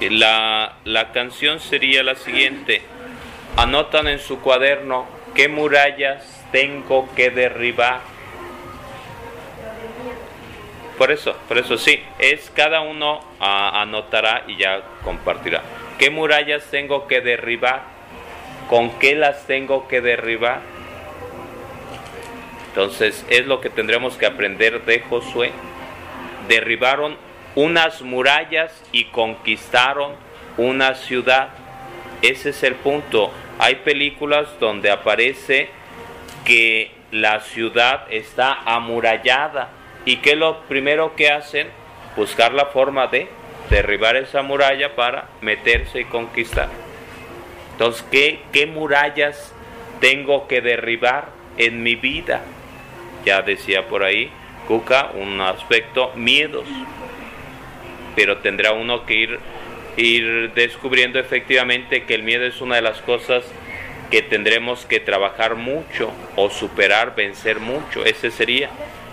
la, 0.00 0.76
la 0.84 1.12
canción 1.12 1.58
sería 1.58 2.02
la 2.02 2.16
siguiente, 2.16 2.82
anotan 3.56 4.08
en 4.08 4.18
su 4.18 4.40
cuaderno 4.40 5.06
qué 5.34 5.48
murallas 5.48 6.44
tengo 6.52 7.08
que 7.14 7.30
derribar. 7.30 8.00
Por 10.98 11.10
eso, 11.10 11.34
por 11.48 11.56
eso 11.56 11.78
sí, 11.78 11.98
es 12.18 12.50
cada 12.54 12.82
uno 12.82 13.20
ah, 13.40 13.80
anotará 13.80 14.44
y 14.46 14.58
ya 14.58 14.82
compartirá. 15.02 15.62
¿Qué 15.98 16.10
murallas 16.10 16.70
tengo 16.70 17.06
que 17.06 17.22
derribar? 17.22 17.84
¿Con 18.68 18.98
qué 18.98 19.14
las 19.14 19.46
tengo 19.46 19.88
que 19.88 20.02
derribar? 20.02 20.60
Entonces 22.68 23.24
es 23.30 23.46
lo 23.46 23.62
que 23.62 23.70
tendremos 23.70 24.16
que 24.16 24.26
aprender 24.26 24.84
de 24.84 25.00
Josué. 25.00 25.52
Derribaron 26.48 27.16
unas 27.54 28.02
murallas 28.02 28.82
y 28.92 29.04
conquistaron 29.04 30.12
una 30.56 30.94
ciudad. 30.94 31.50
Ese 32.22 32.50
es 32.50 32.62
el 32.62 32.74
punto. 32.74 33.32
Hay 33.58 33.76
películas 33.76 34.48
donde 34.60 34.90
aparece 34.90 35.70
que 36.44 36.90
la 37.10 37.40
ciudad 37.40 38.06
está 38.10 38.60
amurallada. 38.64 39.68
¿Y 40.04 40.16
qué 40.16 40.32
es 40.32 40.38
lo 40.38 40.60
primero 40.62 41.14
que 41.14 41.30
hacen? 41.30 41.68
Buscar 42.16 42.52
la 42.52 42.66
forma 42.66 43.06
de 43.06 43.28
derribar 43.70 44.16
esa 44.16 44.42
muralla 44.42 44.94
para 44.96 45.28
meterse 45.40 46.00
y 46.00 46.04
conquistar. 46.04 46.68
Entonces, 47.72 48.04
¿qué, 48.10 48.40
qué 48.52 48.66
murallas 48.66 49.54
tengo 50.00 50.46
que 50.48 50.60
derribar 50.60 51.28
en 51.56 51.82
mi 51.82 51.94
vida? 51.94 52.42
Ya 53.24 53.42
decía 53.42 53.86
por 53.86 54.02
ahí, 54.02 54.30
Cuca, 54.72 55.10
un 55.12 55.38
aspecto, 55.42 56.12
miedos. 56.16 56.64
Pero 58.16 58.38
tendrá 58.38 58.72
uno 58.72 59.04
que 59.04 59.14
ir, 59.14 59.38
ir 59.98 60.52
descubriendo 60.54 61.18
efectivamente 61.18 62.04
que 62.04 62.14
el 62.14 62.22
miedo 62.22 62.46
es 62.46 62.62
una 62.62 62.76
de 62.76 62.80
las 62.80 63.02
cosas 63.02 63.44
que 64.10 64.22
tendremos 64.22 64.86
que 64.86 64.98
trabajar 64.98 65.56
mucho 65.56 66.10
o 66.36 66.48
superar, 66.48 67.14
vencer 67.14 67.60
mucho. 67.60 68.06
Ese 68.06 68.30
sería. 68.30 68.70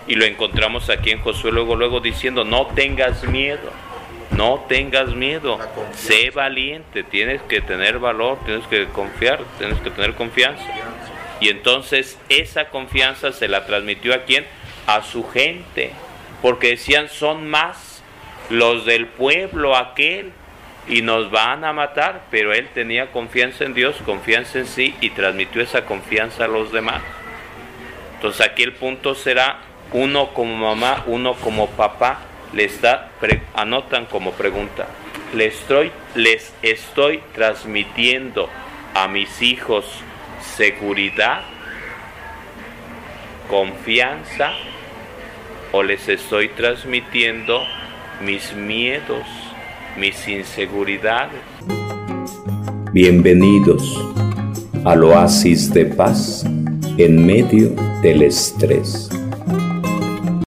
Y 0.08 0.16
lo 0.16 0.24
encontramos 0.24 0.90
aquí 0.90 1.12
en 1.12 1.20
Josué 1.20 1.52
luego, 1.52 1.76
luego 1.76 2.00
diciendo, 2.00 2.46
no 2.46 2.68
tengas 2.68 3.26
miedo. 3.26 3.70
No 4.32 4.64
tengas 4.70 5.10
miedo, 5.16 5.60
sé 5.94 6.30
valiente, 6.30 7.04
tienes 7.04 7.42
que 7.42 7.62
tener 7.62 8.00
valor, 8.00 8.38
tienes 8.46 8.66
que 8.68 8.86
confiar, 8.86 9.42
tienes 9.58 9.80
que 9.80 9.90
tener 9.90 10.14
confianza. 10.14 10.64
Y 11.42 11.50
entonces 11.50 12.18
esa 12.30 12.70
confianza 12.70 13.34
se 13.34 13.48
la 13.48 13.66
transmitió 13.66 14.14
a 14.14 14.20
quién? 14.20 14.46
A 14.90 15.04
su 15.04 15.28
gente, 15.30 15.92
porque 16.42 16.70
decían, 16.70 17.10
son 17.10 17.48
más 17.48 18.02
los 18.50 18.86
del 18.86 19.06
pueblo 19.06 19.76
aquel 19.76 20.32
y 20.88 21.04
nos 21.04 21.30
van 21.30 21.64
a 21.64 21.74
matar, 21.74 22.24
pero 22.32 22.54
él 22.54 22.68
tenía 22.74 23.12
confianza 23.12 23.66
en 23.66 23.76
Dios, 23.76 23.98
confianza 24.04 24.58
en 24.58 24.66
sí 24.66 24.96
y 25.00 25.12
transmitió 25.12 25.62
esa 25.62 25.86
confianza 25.86 26.46
a 26.46 26.48
los 26.48 26.72
demás. 26.72 27.02
Entonces 28.16 28.42
aquí 28.42 28.64
el 28.64 28.74
punto 28.74 29.14
será 29.14 29.60
uno 29.94 30.34
como 30.34 30.56
mamá, 30.56 31.04
uno 31.06 31.36
como 31.36 31.68
papá, 31.68 32.22
les, 32.54 32.82
da, 32.82 33.12
anotan 33.54 34.08
como 34.08 34.32
pregunta, 34.32 34.88
¿les 35.36 35.54
estoy, 35.60 35.92
¿les 36.16 36.52
estoy 36.64 37.22
transmitiendo 37.36 38.50
a 38.96 39.08
mis 39.08 39.44
hijos 39.44 39.86
seguridad, 40.42 41.42
confianza 43.48 44.54
o 45.72 45.84
les 45.84 46.08
estoy 46.10 46.50
transmitiendo 46.50 47.60
mis 48.26 48.54
miedos, 48.56 49.26
mis 49.98 50.28
inseguridades? 50.28 51.40
Bienvenidos 52.92 53.84
al 54.84 55.04
oasis 55.04 55.72
de 55.72 55.86
paz 55.86 56.44
en 56.98 57.26
medio 57.26 57.70
del 58.02 58.24
estrés. 58.24 59.10